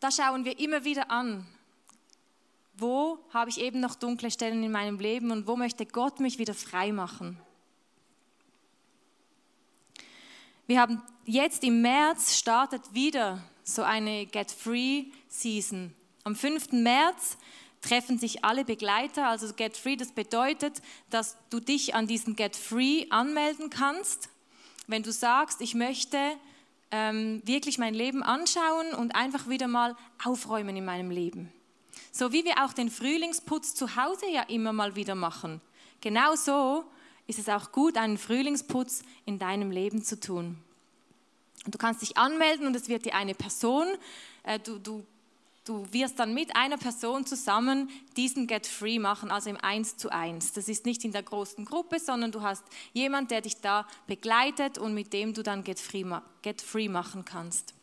Da 0.01 0.11
schauen 0.11 0.45
wir 0.45 0.59
immer 0.59 0.85
wieder 0.85 1.11
an, 1.11 1.47
wo 2.79 3.19
habe 3.33 3.51
ich 3.51 3.61
eben 3.61 3.81
noch 3.81 3.95
dunkle 3.95 4.31
Stellen 4.31 4.63
in 4.63 4.73
meinem 4.73 4.99
Leben 4.99 5.31
und 5.31 5.47
wo 5.47 5.57
möchte 5.57 5.87
Gott 5.87 6.21
mich 6.21 6.39
wieder 6.39 6.55
frei 6.55 6.93
machen. 6.93 7.39
Wir 10.67 10.81
haben 10.81 11.03
jetzt 11.25 11.63
im 11.65 11.81
März 11.81 12.37
startet 12.37 12.83
wieder 12.93 13.43
so 13.65 13.83
eine 13.83 14.27
Get 14.27 14.51
Free 14.51 15.07
Season. 15.29 15.95
Am 16.25 16.35
5. 16.35 16.73
März 16.73 17.39
treffen 17.87 18.19
sich 18.19 18.45
alle 18.45 18.65
Begleiter. 18.65 19.29
Also 19.29 19.53
Get 19.55 19.77
Free, 19.77 19.97
das 19.97 20.13
bedeutet, 20.13 20.83
dass 21.11 21.37
du 21.51 21.61
dich 21.61 21.95
an 21.95 22.07
diesen 22.07 22.37
Get 22.37 22.57
Free 22.57 23.07
anmelden 23.11 23.71
kannst. 23.71 24.29
Wenn 24.87 25.03
du 25.03 25.13
sagst, 25.13 25.61
ich 25.61 25.75
möchte 25.75 26.19
ähm, 26.91 27.43
wirklich 27.45 27.79
mein 27.79 27.95
Leben 27.95 28.23
anschauen 28.23 28.93
und 28.95 29.15
einfach 29.15 29.49
wieder 29.49 29.69
mal 29.69 29.97
aufräumen 30.25 30.77
in 30.77 30.85
meinem 30.85 31.11
Leben. 31.11 31.53
So 32.13 32.33
wie 32.33 32.45
wir 32.45 32.65
auch 32.65 32.73
den 32.73 32.91
Frühlingsputz 32.91 33.75
zu 33.75 33.97
Hause 33.97 34.27
ja 34.31 34.43
immer 34.43 34.73
mal 34.73 34.97
wieder 34.97 35.15
machen. 35.15 35.61
Genau 36.01 36.35
so 36.35 36.85
ist 37.27 37.39
es 37.39 37.49
auch 37.49 37.73
gut, 37.73 37.97
einen 37.97 38.19
Frühlingsputz 38.19 39.03
in 39.25 39.39
deinem 39.39 39.71
Leben 39.71 40.03
zu 40.03 40.19
tun. 40.19 40.59
Und 41.65 41.75
du 41.75 41.79
kannst 41.79 42.03
dich 42.03 42.17
anmelden 42.17 42.67
und 42.67 42.77
es 42.77 42.89
wird 42.89 43.05
dir 43.05 43.15
eine 43.15 43.35
Person, 43.35 43.89
äh, 44.45 44.61
du, 44.61 44.79
du 44.79 45.05
Du 45.67 45.85
wirst 45.91 46.21
dann 46.21 46.33
mit 46.33 46.55
einer 46.55 46.77
Person 46.79 47.27
zusammen 47.27 47.91
diesen 48.17 48.47
Get 48.47 48.69
Free 48.69 49.01
machen, 49.01 49.33
also 49.33 49.51
im 49.51 49.57
Eins 49.57 49.97
zu 49.97 50.11
eins. 50.11 50.53
Das 50.53 50.69
ist 50.69 50.87
nicht 50.87 51.05
in 51.05 51.11
der 51.11 51.25
großen 51.25 51.65
Gruppe, 51.65 51.99
sondern 51.99 52.31
du 52.31 52.43
hast 52.43 52.63
jemand, 52.93 53.33
der 53.33 53.41
dich 53.41 53.61
da 53.61 53.85
begleitet 54.07 54.79
und 54.79 54.95
mit 54.95 55.13
dem 55.13 55.35
du 55.35 55.43
dann 55.43 55.65
Get 55.65 55.81
Free, 55.81 56.05
Get 56.43 56.63
Free 56.63 56.89
machen 56.89 57.25
kannst. 57.25 57.75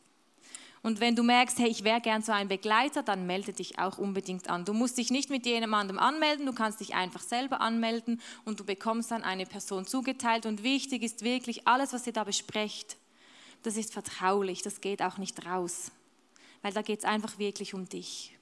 Und 0.81 1.01
wenn 1.01 1.17
du 1.17 1.23
merkst, 1.23 1.59
hey, 1.59 1.67
ich 1.67 1.83
wäre 1.83 1.99
gern 1.99 2.21
so 2.21 2.31
ein 2.31 2.47
Begleiter, 2.47 3.03
dann 3.03 3.27
melde 3.27 3.51
dich 3.51 3.79
auch 3.79 3.97
unbedingt 3.97 4.49
an. 4.49 4.63
Du 4.63 4.71
musst 4.71 4.97
dich 4.97 5.11
nicht 5.11 5.29
mit 5.29 5.45
jemandem 5.45 5.99
anmelden, 5.99 6.45
du 6.45 6.53
kannst 6.53 6.79
dich 6.79 6.95
einfach 6.95 7.21
selber 7.21 7.59
anmelden 7.59 8.21
und 8.45 8.61
du 8.61 8.63
bekommst 8.63 9.11
dann 9.11 9.23
eine 9.23 9.45
Person 9.45 9.85
zugeteilt. 9.85 10.45
Und 10.45 10.63
wichtig 10.63 11.03
ist 11.03 11.25
wirklich, 11.25 11.67
alles, 11.67 11.91
was 11.91 12.07
ihr 12.07 12.13
da 12.13 12.23
besprecht, 12.23 12.95
das 13.63 13.75
ist 13.75 13.91
vertraulich, 13.91 14.61
das 14.61 14.79
geht 14.79 15.01
auch 15.01 15.17
nicht 15.17 15.45
raus 15.45 15.91
weil 16.63 16.73
da 16.73 16.81
geht 16.81 16.99
es 16.99 17.05
einfach 17.05 17.37
wirklich 17.37 17.75
um 17.75 17.87
dich. 17.87 18.33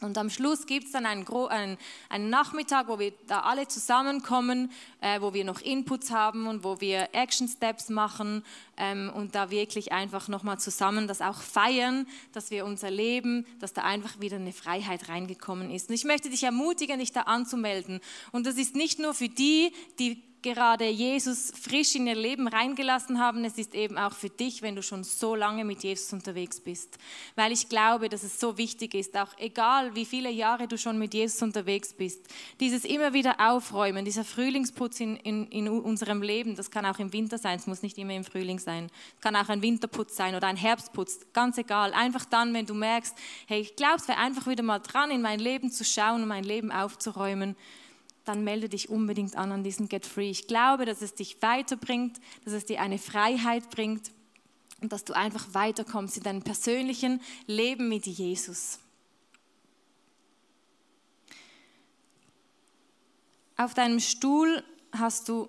Und 0.00 0.16
am 0.16 0.30
Schluss 0.30 0.66
gibt 0.66 0.86
es 0.86 0.92
dann 0.92 1.04
einen, 1.04 1.26
einen, 1.28 1.76
einen, 2.08 2.30
Nachmittag, 2.30 2.88
wo 2.88 2.98
wir 2.98 3.12
da 3.26 3.40
alle 3.40 3.68
zusammenkommen, 3.68 4.72
äh, 5.02 5.20
wo 5.20 5.34
wir 5.34 5.44
noch 5.44 5.60
Inputs 5.60 6.10
haben 6.10 6.46
und 6.46 6.64
wo 6.64 6.80
wir 6.80 7.10
Action 7.12 7.46
Steps 7.48 7.90
machen 7.90 8.42
ähm, 8.78 9.10
und 9.14 9.34
da 9.34 9.50
wirklich 9.50 9.92
einfach 9.92 10.28
nochmal 10.28 10.58
zusammen 10.58 11.06
das 11.06 11.20
auch 11.20 11.42
feiern, 11.42 12.06
dass 12.32 12.50
wir 12.50 12.64
unser 12.64 12.90
Leben, 12.90 13.44
dass 13.58 13.74
da 13.74 13.82
einfach 13.82 14.20
wieder 14.20 14.36
eine 14.36 14.52
Freiheit 14.54 15.10
reingekommen 15.10 15.70
ist. 15.70 15.90
Und 15.90 15.94
ich 15.94 16.04
möchte 16.04 16.30
dich 16.30 16.44
ermutigen, 16.44 16.98
dich 16.98 17.12
da 17.12 17.22
anzumelden. 17.22 18.00
Und 18.32 18.46
das 18.46 18.56
ist 18.56 18.74
nicht 18.74 19.00
nur 19.00 19.12
für 19.12 19.28
die, 19.28 19.70
die 19.98 20.29
gerade 20.42 20.88
Jesus 20.88 21.52
frisch 21.60 21.94
in 21.94 22.06
ihr 22.06 22.14
Leben 22.14 22.48
reingelassen 22.48 23.18
haben, 23.18 23.44
es 23.44 23.58
ist 23.58 23.74
eben 23.74 23.98
auch 23.98 24.12
für 24.12 24.28
dich, 24.28 24.62
wenn 24.62 24.76
du 24.76 24.82
schon 24.82 25.04
so 25.04 25.34
lange 25.34 25.64
mit 25.64 25.82
Jesus 25.82 26.12
unterwegs 26.12 26.60
bist. 26.60 26.98
Weil 27.36 27.52
ich 27.52 27.68
glaube, 27.68 28.08
dass 28.08 28.22
es 28.22 28.40
so 28.40 28.58
wichtig 28.58 28.94
ist, 28.94 29.16
auch 29.16 29.28
egal 29.38 29.94
wie 29.94 30.04
viele 30.04 30.30
Jahre 30.30 30.68
du 30.68 30.78
schon 30.78 30.98
mit 30.98 31.14
Jesus 31.14 31.42
unterwegs 31.42 31.92
bist, 31.92 32.26
dieses 32.60 32.84
immer 32.84 33.12
wieder 33.12 33.36
aufräumen, 33.38 34.04
dieser 34.04 34.24
Frühlingsputz 34.24 35.00
in, 35.00 35.16
in, 35.16 35.46
in 35.48 35.68
unserem 35.68 36.22
Leben, 36.22 36.56
das 36.56 36.70
kann 36.70 36.86
auch 36.86 36.98
im 36.98 37.12
Winter 37.12 37.38
sein, 37.38 37.58
es 37.58 37.66
muss 37.66 37.82
nicht 37.82 37.98
immer 37.98 38.14
im 38.14 38.24
Frühling 38.24 38.58
sein, 38.58 38.90
es 39.16 39.20
kann 39.20 39.36
auch 39.36 39.48
ein 39.48 39.62
Winterputz 39.62 40.16
sein 40.16 40.34
oder 40.34 40.46
ein 40.46 40.56
Herbstputz, 40.56 41.20
ganz 41.32 41.58
egal. 41.58 41.92
Einfach 41.92 42.24
dann, 42.24 42.54
wenn 42.54 42.66
du 42.66 42.74
merkst, 42.74 43.16
hey, 43.46 43.60
ich 43.60 43.76
glaube, 43.76 43.96
es 43.96 44.08
wäre 44.08 44.18
einfach 44.18 44.46
wieder 44.46 44.62
mal 44.62 44.78
dran, 44.78 45.10
in 45.10 45.22
mein 45.22 45.40
Leben 45.40 45.70
zu 45.70 45.84
schauen 45.84 46.22
und 46.22 46.28
mein 46.28 46.44
Leben 46.44 46.72
aufzuräumen 46.72 47.56
dann 48.30 48.44
melde 48.44 48.68
dich 48.68 48.88
unbedingt 48.88 49.34
an 49.34 49.50
an 49.50 49.64
diesen 49.64 49.88
Get 49.88 50.06
Free. 50.06 50.30
Ich 50.30 50.46
glaube, 50.46 50.84
dass 50.84 51.02
es 51.02 51.14
dich 51.14 51.42
weiterbringt, 51.42 52.20
dass 52.44 52.52
es 52.52 52.64
dir 52.64 52.80
eine 52.80 52.98
Freiheit 52.98 53.70
bringt 53.70 54.12
und 54.80 54.92
dass 54.92 55.04
du 55.04 55.14
einfach 55.14 55.52
weiterkommst 55.52 56.16
in 56.16 56.22
deinem 56.22 56.42
persönlichen 56.42 57.20
Leben 57.46 57.88
mit 57.88 58.06
Jesus. 58.06 58.78
Auf 63.56 63.74
deinem 63.74 63.98
Stuhl 63.98 64.62
hast 64.92 65.28
du 65.28 65.48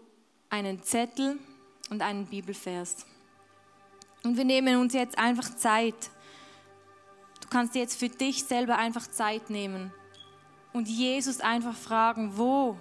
einen 0.49 0.81
Zettel 0.81 1.37
und 1.91 2.01
einen 2.01 2.25
Bibelvers. 2.25 3.05
Und 4.23 4.37
wir 4.37 4.45
nehmen 4.45 4.77
uns 4.77 4.93
jetzt 4.93 5.19
einfach 5.19 5.55
Zeit. 5.55 6.09
Du 7.41 7.47
kannst 7.47 7.75
jetzt 7.75 7.99
für 7.99 8.09
dich 8.09 8.43
selber 8.43 8.77
einfach 8.77 9.07
Zeit 9.07 9.51
nehmen 9.51 9.93
und 10.73 10.87
Jesus 10.87 11.39
einfach 11.39 11.75
fragen, 11.75 12.33
wo? 12.37 12.77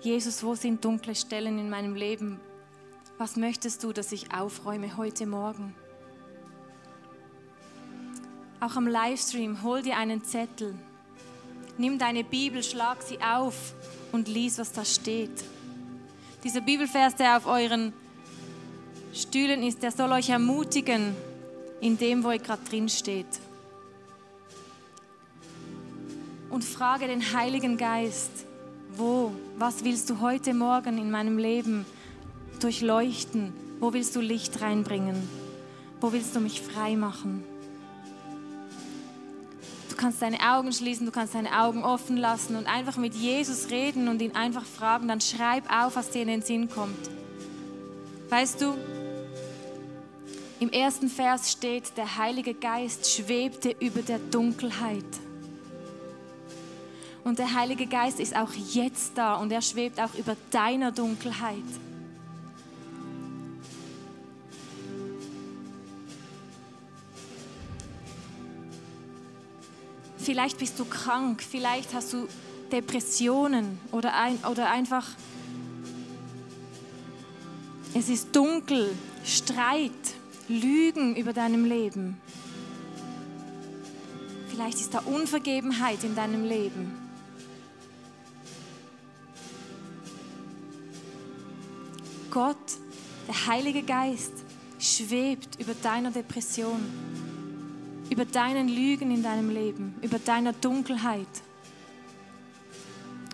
Jesus, 0.00 0.42
wo 0.42 0.54
sind 0.54 0.84
dunkle 0.84 1.14
Stellen 1.14 1.58
in 1.58 1.70
meinem 1.70 1.94
Leben? 1.94 2.40
Was 3.18 3.36
möchtest 3.36 3.84
du, 3.84 3.92
dass 3.92 4.12
ich 4.12 4.34
aufräume 4.34 4.96
heute 4.96 5.26
Morgen? 5.26 5.74
Auch 8.60 8.76
am 8.76 8.86
Livestream, 8.86 9.62
hol 9.62 9.82
dir 9.82 9.96
einen 9.96 10.24
Zettel. 10.24 10.74
Nimm 11.76 11.98
deine 11.98 12.24
Bibel, 12.24 12.62
schlag 12.62 13.02
sie 13.02 13.20
auf 13.20 13.74
und 14.12 14.28
lies, 14.28 14.58
was 14.58 14.72
da 14.72 14.84
steht. 14.84 15.44
Dieser 16.42 16.60
Bibelvers, 16.60 17.14
der 17.16 17.36
auf 17.36 17.46
euren 17.46 17.92
Stühlen 19.12 19.62
ist, 19.62 19.82
der 19.82 19.90
soll 19.90 20.12
euch 20.12 20.30
ermutigen 20.30 21.14
in 21.80 21.98
dem, 21.98 22.24
wo 22.24 22.30
ihr 22.30 22.38
gerade 22.38 22.64
drin 22.64 22.88
steht. 22.88 23.26
Und 26.54 26.62
frage 26.62 27.08
den 27.08 27.34
Heiligen 27.34 27.76
Geist, 27.76 28.30
wo, 28.96 29.32
was 29.58 29.82
willst 29.82 30.08
du 30.08 30.20
heute 30.20 30.54
Morgen 30.54 30.98
in 30.98 31.10
meinem 31.10 31.36
Leben 31.36 31.84
durchleuchten? 32.60 33.52
Wo 33.80 33.92
willst 33.92 34.14
du 34.14 34.20
Licht 34.20 34.62
reinbringen? 34.62 35.28
Wo 36.00 36.12
willst 36.12 36.36
du 36.36 36.38
mich 36.38 36.62
frei 36.62 36.94
machen? 36.94 37.42
Du 39.90 39.96
kannst 39.96 40.22
deine 40.22 40.38
Augen 40.48 40.72
schließen, 40.72 41.06
du 41.06 41.10
kannst 41.10 41.34
deine 41.34 41.60
Augen 41.60 41.82
offen 41.82 42.16
lassen 42.16 42.54
und 42.54 42.68
einfach 42.68 42.98
mit 42.98 43.16
Jesus 43.16 43.70
reden 43.70 44.06
und 44.06 44.22
ihn 44.22 44.36
einfach 44.36 44.64
fragen. 44.64 45.08
Dann 45.08 45.20
schreib 45.20 45.64
auf, 45.68 45.96
was 45.96 46.10
dir 46.10 46.22
in 46.22 46.28
den 46.28 46.42
Sinn 46.42 46.70
kommt. 46.70 47.10
Weißt 48.28 48.60
du, 48.60 48.74
im 50.60 50.70
ersten 50.70 51.08
Vers 51.08 51.50
steht, 51.50 51.96
der 51.96 52.16
Heilige 52.16 52.54
Geist 52.54 53.10
schwebte 53.10 53.74
über 53.80 54.02
der 54.02 54.20
Dunkelheit. 54.20 55.04
Und 57.24 57.38
der 57.38 57.54
Heilige 57.54 57.86
Geist 57.86 58.20
ist 58.20 58.36
auch 58.36 58.52
jetzt 58.52 59.16
da 59.16 59.36
und 59.36 59.50
er 59.50 59.62
schwebt 59.62 59.98
auch 59.98 60.14
über 60.14 60.36
deiner 60.50 60.92
Dunkelheit. 60.92 61.56
Vielleicht 70.18 70.58
bist 70.58 70.78
du 70.78 70.84
krank, 70.84 71.42
vielleicht 71.42 71.94
hast 71.94 72.12
du 72.12 72.28
Depressionen 72.72 73.78
oder, 73.90 74.14
ein, 74.14 74.38
oder 74.50 74.70
einfach, 74.70 75.06
es 77.94 78.08
ist 78.08 78.34
dunkel, 78.34 78.90
Streit, 79.24 79.90
Lügen 80.48 81.16
über 81.16 81.32
deinem 81.32 81.64
Leben. 81.64 82.20
Vielleicht 84.48 84.80
ist 84.80 84.94
da 84.94 85.00
Unvergebenheit 85.00 86.04
in 86.04 86.14
deinem 86.14 86.44
Leben. 86.44 87.03
Gott, 92.34 92.56
der 93.28 93.46
Heilige 93.46 93.84
Geist, 93.84 94.32
schwebt 94.80 95.60
über 95.60 95.72
deiner 95.72 96.10
Depression, 96.10 96.80
über 98.10 98.24
deinen 98.24 98.68
Lügen 98.68 99.12
in 99.12 99.22
deinem 99.22 99.50
Leben, 99.50 99.94
über 100.02 100.18
deiner 100.18 100.52
Dunkelheit, 100.52 101.28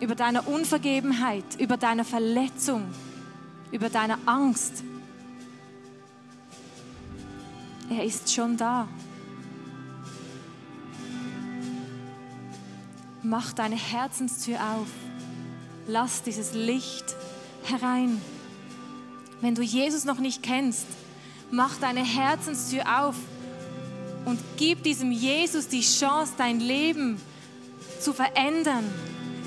über 0.01 0.13
deiner 0.13 0.47
Unvergebenheit, 0.47 1.43
über 1.59 1.77
deiner 1.77 2.05
Verletzung, 2.05 2.85
über 3.71 3.89
deiner 3.89 4.19
Angst. 4.27 4.83
Er 7.89 8.03
ist 8.05 8.31
schon 8.31 8.55
da. 8.55 8.87
Mach 13.23 13.51
deine 13.53 13.77
Herzenstür 13.77 14.57
auf. 14.57 14.87
Lass 15.87 16.21
dieses 16.21 16.53
Licht 16.53 17.15
herein. 17.63 18.21
Wenn 19.41 19.55
du 19.55 19.63
Jesus 19.63 20.05
noch 20.05 20.19
nicht 20.19 20.43
kennst, 20.43 20.85
mach 21.49 21.77
deine 21.77 22.03
Herzenstür 22.03 22.83
auf 23.01 23.15
und 24.25 24.39
gib 24.57 24.83
diesem 24.83 25.11
Jesus 25.11 25.67
die 25.67 25.81
Chance, 25.81 26.33
dein 26.37 26.59
Leben 26.59 27.19
zu 27.99 28.13
verändern, 28.13 28.85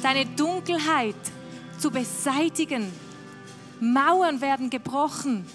deine 0.03 0.27
Dunkelheit 0.27 1.15
zu 1.79 1.91
beseitigen. 1.91 2.91
Mauern 3.81 4.41
werden 4.41 4.71
gebrochen, 4.71 5.47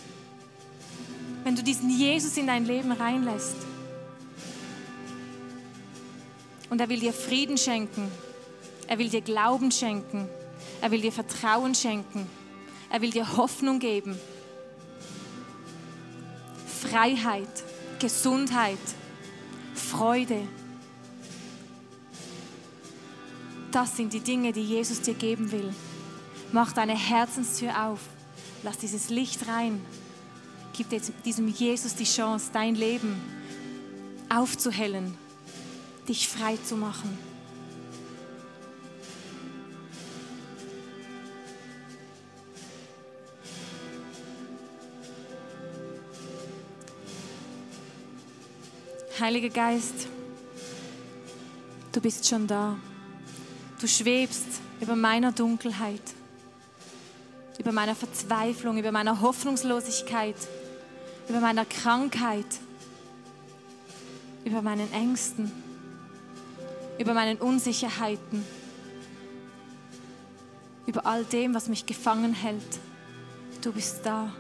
wenn 1.43 1.56
du 1.56 1.63
diesen 1.63 1.89
Jesus 1.89 2.38
in 2.38 2.47
dein 2.47 2.65
Leben 2.65 2.91
reinlässt. 2.91 3.56
Und 6.69 6.80
er 6.80 6.88
will 6.88 6.99
dir 6.99 7.13
Frieden 7.13 7.58
schenken. 7.58 8.12
Er 8.88 8.99
will 8.99 9.10
dir 9.10 9.21
Glauben 9.21 9.71
schenken. 9.71 10.30
Er 10.82 10.91
will 10.91 11.02
dir 11.02 11.12
Vertrauen 11.12 11.73
schenken. 11.73 12.28
Er 12.89 13.02
will 13.02 13.12
dir 13.12 13.38
Hoffnung 13.38 13.80
geben. 13.80 14.17
Freiheit, 16.82 17.63
Gesundheit, 17.99 18.78
Freude. 19.75 20.47
Das 23.71 23.95
sind 23.95 24.13
die 24.13 24.21
Dinge, 24.21 24.52
die 24.52 24.63
Jesus 24.63 25.02
dir 25.02 25.13
geben 25.13 25.52
will. 25.52 25.73
Mach 26.52 26.71
deine 26.71 26.97
Herzenstür 26.97 27.86
auf. 27.86 27.99
Lass 28.63 28.78
dieses 28.78 29.10
Licht 29.10 29.47
rein. 29.47 29.80
Gib 30.75 30.88
diesem 31.23 31.47
Jesus 31.47 31.95
die 31.95 32.06
Chance, 32.06 32.49
dein 32.54 32.75
Leben 32.75 33.15
aufzuhellen, 34.30 35.15
dich 36.08 36.28
frei 36.28 36.58
zu 36.63 36.75
machen. 36.75 37.29
Heiliger 49.19 49.49
Geist, 49.49 50.08
du 51.91 51.99
bist 51.99 52.25
schon 52.27 52.47
da. 52.47 52.77
Du 53.82 53.88
schwebst 53.88 54.47
über 54.79 54.95
meiner 54.95 55.34
Dunkelheit, 55.34 56.01
über 57.58 57.73
meiner 57.73 57.95
Verzweiflung, 57.95 58.77
über 58.77 58.93
meiner 58.93 59.19
Hoffnungslosigkeit, 59.19 60.36
über 61.27 61.41
meiner 61.41 61.65
Krankheit, 61.65 62.45
über 64.45 64.62
meinen 64.62 64.91
Ängsten, 64.93 65.51
über 66.97 67.13
meinen 67.13 67.38
Unsicherheiten, 67.39 68.45
über 70.86 71.05
all 71.05 71.25
dem, 71.25 71.53
was 71.53 71.67
mich 71.67 71.86
gefangen 71.86 72.34
hält. 72.34 72.79
Du 73.62 73.73
bist 73.73 73.99
da. 74.05 74.32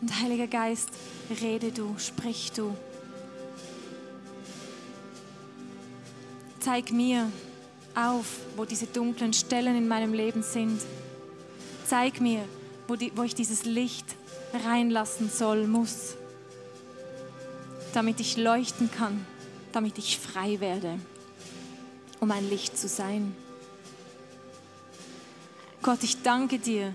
Und 0.00 0.20
Heiliger 0.20 0.46
Geist, 0.46 0.88
rede 1.42 1.72
du, 1.72 1.94
sprich 1.98 2.52
du. 2.52 2.74
Zeig 6.60 6.90
mir 6.90 7.30
auf, 7.94 8.26
wo 8.56 8.64
diese 8.64 8.86
dunklen 8.86 9.32
Stellen 9.32 9.76
in 9.76 9.88
meinem 9.88 10.14
Leben 10.14 10.42
sind. 10.42 10.80
Zeig 11.86 12.20
mir, 12.20 12.44
wo, 12.88 12.96
die, 12.96 13.12
wo 13.14 13.22
ich 13.22 13.34
dieses 13.34 13.64
Licht 13.64 14.06
reinlassen 14.66 15.30
soll, 15.30 15.66
muss, 15.66 16.14
damit 17.92 18.20
ich 18.20 18.36
leuchten 18.36 18.90
kann, 18.90 19.26
damit 19.72 19.98
ich 19.98 20.18
frei 20.18 20.60
werde, 20.60 20.98
um 22.20 22.30
ein 22.30 22.48
Licht 22.48 22.78
zu 22.78 22.88
sein. 22.88 23.34
Gott, 25.82 26.02
ich 26.02 26.22
danke 26.22 26.58
dir, 26.58 26.92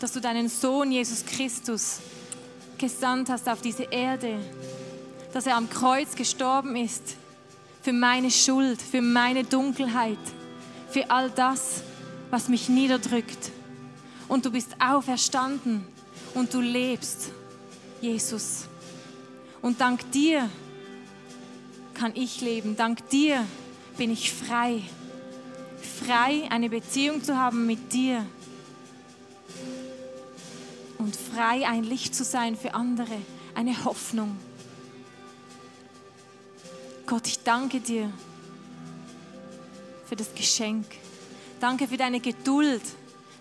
dass 0.00 0.12
du 0.12 0.20
deinen 0.20 0.48
Sohn 0.48 0.92
Jesus 0.92 1.24
Christus 1.24 2.00
gesandt 2.78 3.28
hast 3.28 3.48
auf 3.48 3.60
diese 3.60 3.84
Erde, 3.84 4.38
dass 5.32 5.46
er 5.46 5.56
am 5.56 5.68
Kreuz 5.68 6.14
gestorben 6.14 6.76
ist 6.76 7.16
für 7.82 7.92
meine 7.92 8.30
Schuld, 8.30 8.80
für 8.80 9.02
meine 9.02 9.44
Dunkelheit, 9.44 10.18
für 10.90 11.10
all 11.10 11.30
das, 11.30 11.82
was 12.30 12.48
mich 12.48 12.68
niederdrückt. 12.68 13.50
Und 14.28 14.44
du 14.44 14.50
bist 14.50 14.76
auferstanden 14.80 15.86
und 16.34 16.52
du 16.52 16.60
lebst, 16.60 17.30
Jesus. 18.00 18.66
Und 19.62 19.80
dank 19.80 20.10
dir 20.12 20.48
kann 21.94 22.12
ich 22.14 22.40
leben, 22.40 22.76
dank 22.76 23.08
dir 23.10 23.44
bin 23.96 24.10
ich 24.10 24.32
frei. 24.32 24.82
Frei, 26.04 26.48
eine 26.50 26.68
Beziehung 26.68 27.22
zu 27.22 27.36
haben 27.36 27.66
mit 27.66 27.92
dir 27.92 28.24
frei 31.36 31.66
ein 31.66 31.84
Licht 31.84 32.14
zu 32.14 32.24
sein 32.24 32.56
für 32.56 32.72
andere, 32.72 33.14
eine 33.54 33.84
Hoffnung. 33.84 34.36
Gott, 37.04 37.26
ich 37.26 37.42
danke 37.42 37.80
dir 37.80 38.10
für 40.06 40.16
das 40.16 40.34
Geschenk. 40.34 40.86
Danke 41.60 41.88
für 41.88 41.98
deine 41.98 42.20
Geduld, 42.20 42.82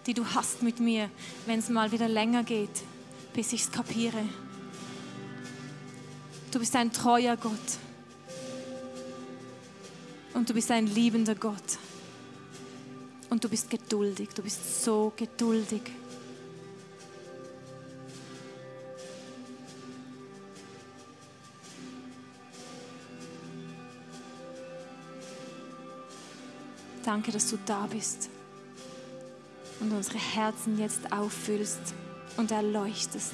die 0.05 0.13
du 0.13 0.25
hast 0.25 0.62
mit 0.62 0.81
mir, 0.81 1.10
wenn 1.45 1.60
es 1.60 1.69
mal 1.69 1.91
wieder 1.93 2.10
länger 2.10 2.43
geht, 2.43 2.84
bis 3.34 3.53
ich 3.53 3.62
es 3.62 3.71
kapiere. 3.71 4.23
Du 6.51 6.60
bist 6.60 6.75
ein 6.75 6.91
treuer 6.91 7.38
Gott. 7.38 7.53
Und 10.34 10.49
du 10.49 10.53
bist 10.53 10.69
ein 10.69 10.88
liebender 10.88 11.36
Gott. 11.36 11.77
Und 13.29 13.41
du 13.41 13.47
bist 13.47 13.69
geduldig. 13.69 14.29
Du 14.36 14.43
bist 14.43 14.84
so 14.84 15.13
geduldig. 15.15 15.81
Danke, 27.15 27.32
dass 27.32 27.49
du 27.49 27.58
da 27.65 27.88
bist 27.89 28.30
und 29.80 29.89
unsere 29.93 30.17
Herzen 30.17 30.78
jetzt 30.78 31.13
auffüllst 31.13 31.80
und 32.36 32.51
erleuchtest. 32.51 33.32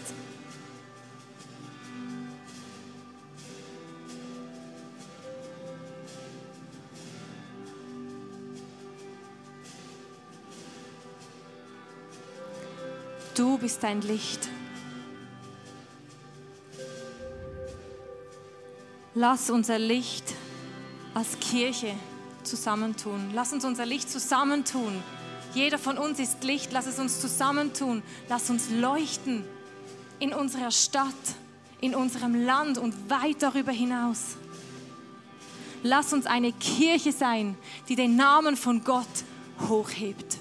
Du 13.34 13.58
bist 13.58 13.84
ein 13.84 14.02
Licht. 14.04 14.48
Lass 19.16 19.50
unser 19.50 19.80
Licht 19.80 20.36
als 21.16 21.40
Kirche 21.40 21.96
zusammentun. 22.44 23.32
Lass 23.34 23.54
uns 23.54 23.66
unser 23.66 23.86
Licht 23.86 24.10
zusammentun. 24.10 25.02
Jeder 25.54 25.78
von 25.78 25.98
uns 25.98 26.20
ist 26.20 26.44
Licht. 26.44 26.72
Lass 26.72 26.88
es 26.88 27.00
uns 27.00 27.20
zusammentun. 27.22 28.04
Lass 28.30 28.50
uns 28.50 28.70
leuchten 28.70 29.44
in 30.20 30.34
unserer 30.34 30.72
Stadt, 30.72 31.14
in 31.80 31.96
unserem 31.96 32.46
Land 32.46 32.78
und 32.78 33.10
weit 33.10 33.42
darüber 33.42 33.72
hinaus. 33.72 34.38
Lass 35.84 36.14
uns 36.14 36.26
eine 36.26 36.52
Kirche 36.54 37.12
sein, 37.12 37.58
die 37.90 37.96
den 37.96 38.16
Namen 38.16 38.56
von 38.56 38.84
Gott 38.84 39.08
hochhebt. 39.68 40.41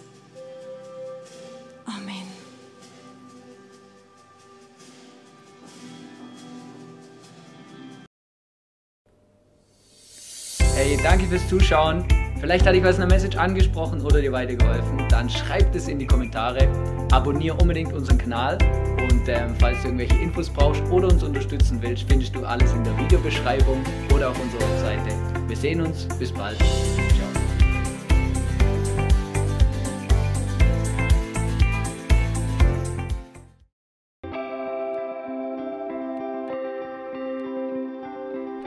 Danke 11.03 11.27
fürs 11.27 11.47
Zuschauen. 11.49 12.05
Vielleicht 12.41 12.67
hat 12.67 12.75
dich 12.75 12.83
was 12.83 12.97
in 12.97 13.03
der 13.03 13.11
Message 13.11 13.37
angesprochen 13.37 14.01
oder 14.01 14.21
dir 14.21 14.33
weitergeholfen. 14.33 15.07
Dann 15.11 15.29
schreib 15.29 15.75
es 15.75 15.89
in 15.89 15.99
die 15.99 16.07
Kommentare. 16.07 16.69
Abonniere 17.13 17.57
unbedingt 17.57 17.93
unseren 17.93 18.17
Kanal. 18.17 18.57
Und 18.99 19.29
ähm, 19.29 19.55
falls 19.59 19.83
du 19.83 19.89
irgendwelche 19.89 20.17
Infos 20.17 20.49
brauchst 20.49 20.83
oder 20.91 21.09
uns 21.09 21.23
unterstützen 21.23 21.79
willst, 21.83 22.05
findest 22.09 22.35
du 22.35 22.45
alles 22.45 22.73
in 22.73 22.83
der 22.85 22.97
Videobeschreibung 22.99 23.83
oder 24.15 24.31
auf 24.31 24.41
unserer 24.41 24.63
Webseite. 24.63 25.15
Wir 25.49 25.57
sehen 25.57 25.83
uns. 25.83 26.07
Bis 26.19 26.33
bald. 26.33 26.57
Ciao. 26.59 27.30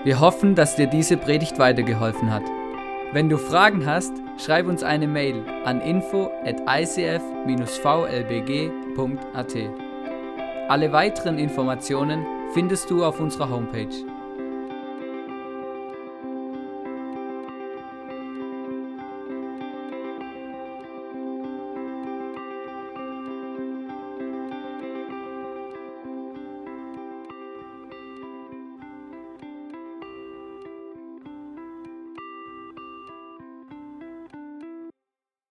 Wir 0.04 0.20
hoffen, 0.20 0.54
dass 0.56 0.76
dir 0.76 0.88
diese 0.88 1.16
Predigt 1.16 1.60
weitergeholfen 1.60 2.30
hat. 2.34 2.44
Wenn 3.14 3.30
du 3.30 3.38
Fragen 3.38 3.86
hast, 3.86 4.12
schreib 4.38 4.68
uns 4.68 4.84
eine 4.84 5.08
Mail 5.08 5.46
an 5.64 5.80
info 5.80 6.30
at 6.44 6.60
icf-vlbg.at. 6.68 7.20
Alle 10.68 10.92
weiteren 10.92 11.38
Informationen 11.38 12.26
findest 12.54 12.90
du 12.90 13.06
auf 13.06 13.22
unserer 13.22 13.50
Homepage 13.50 14.13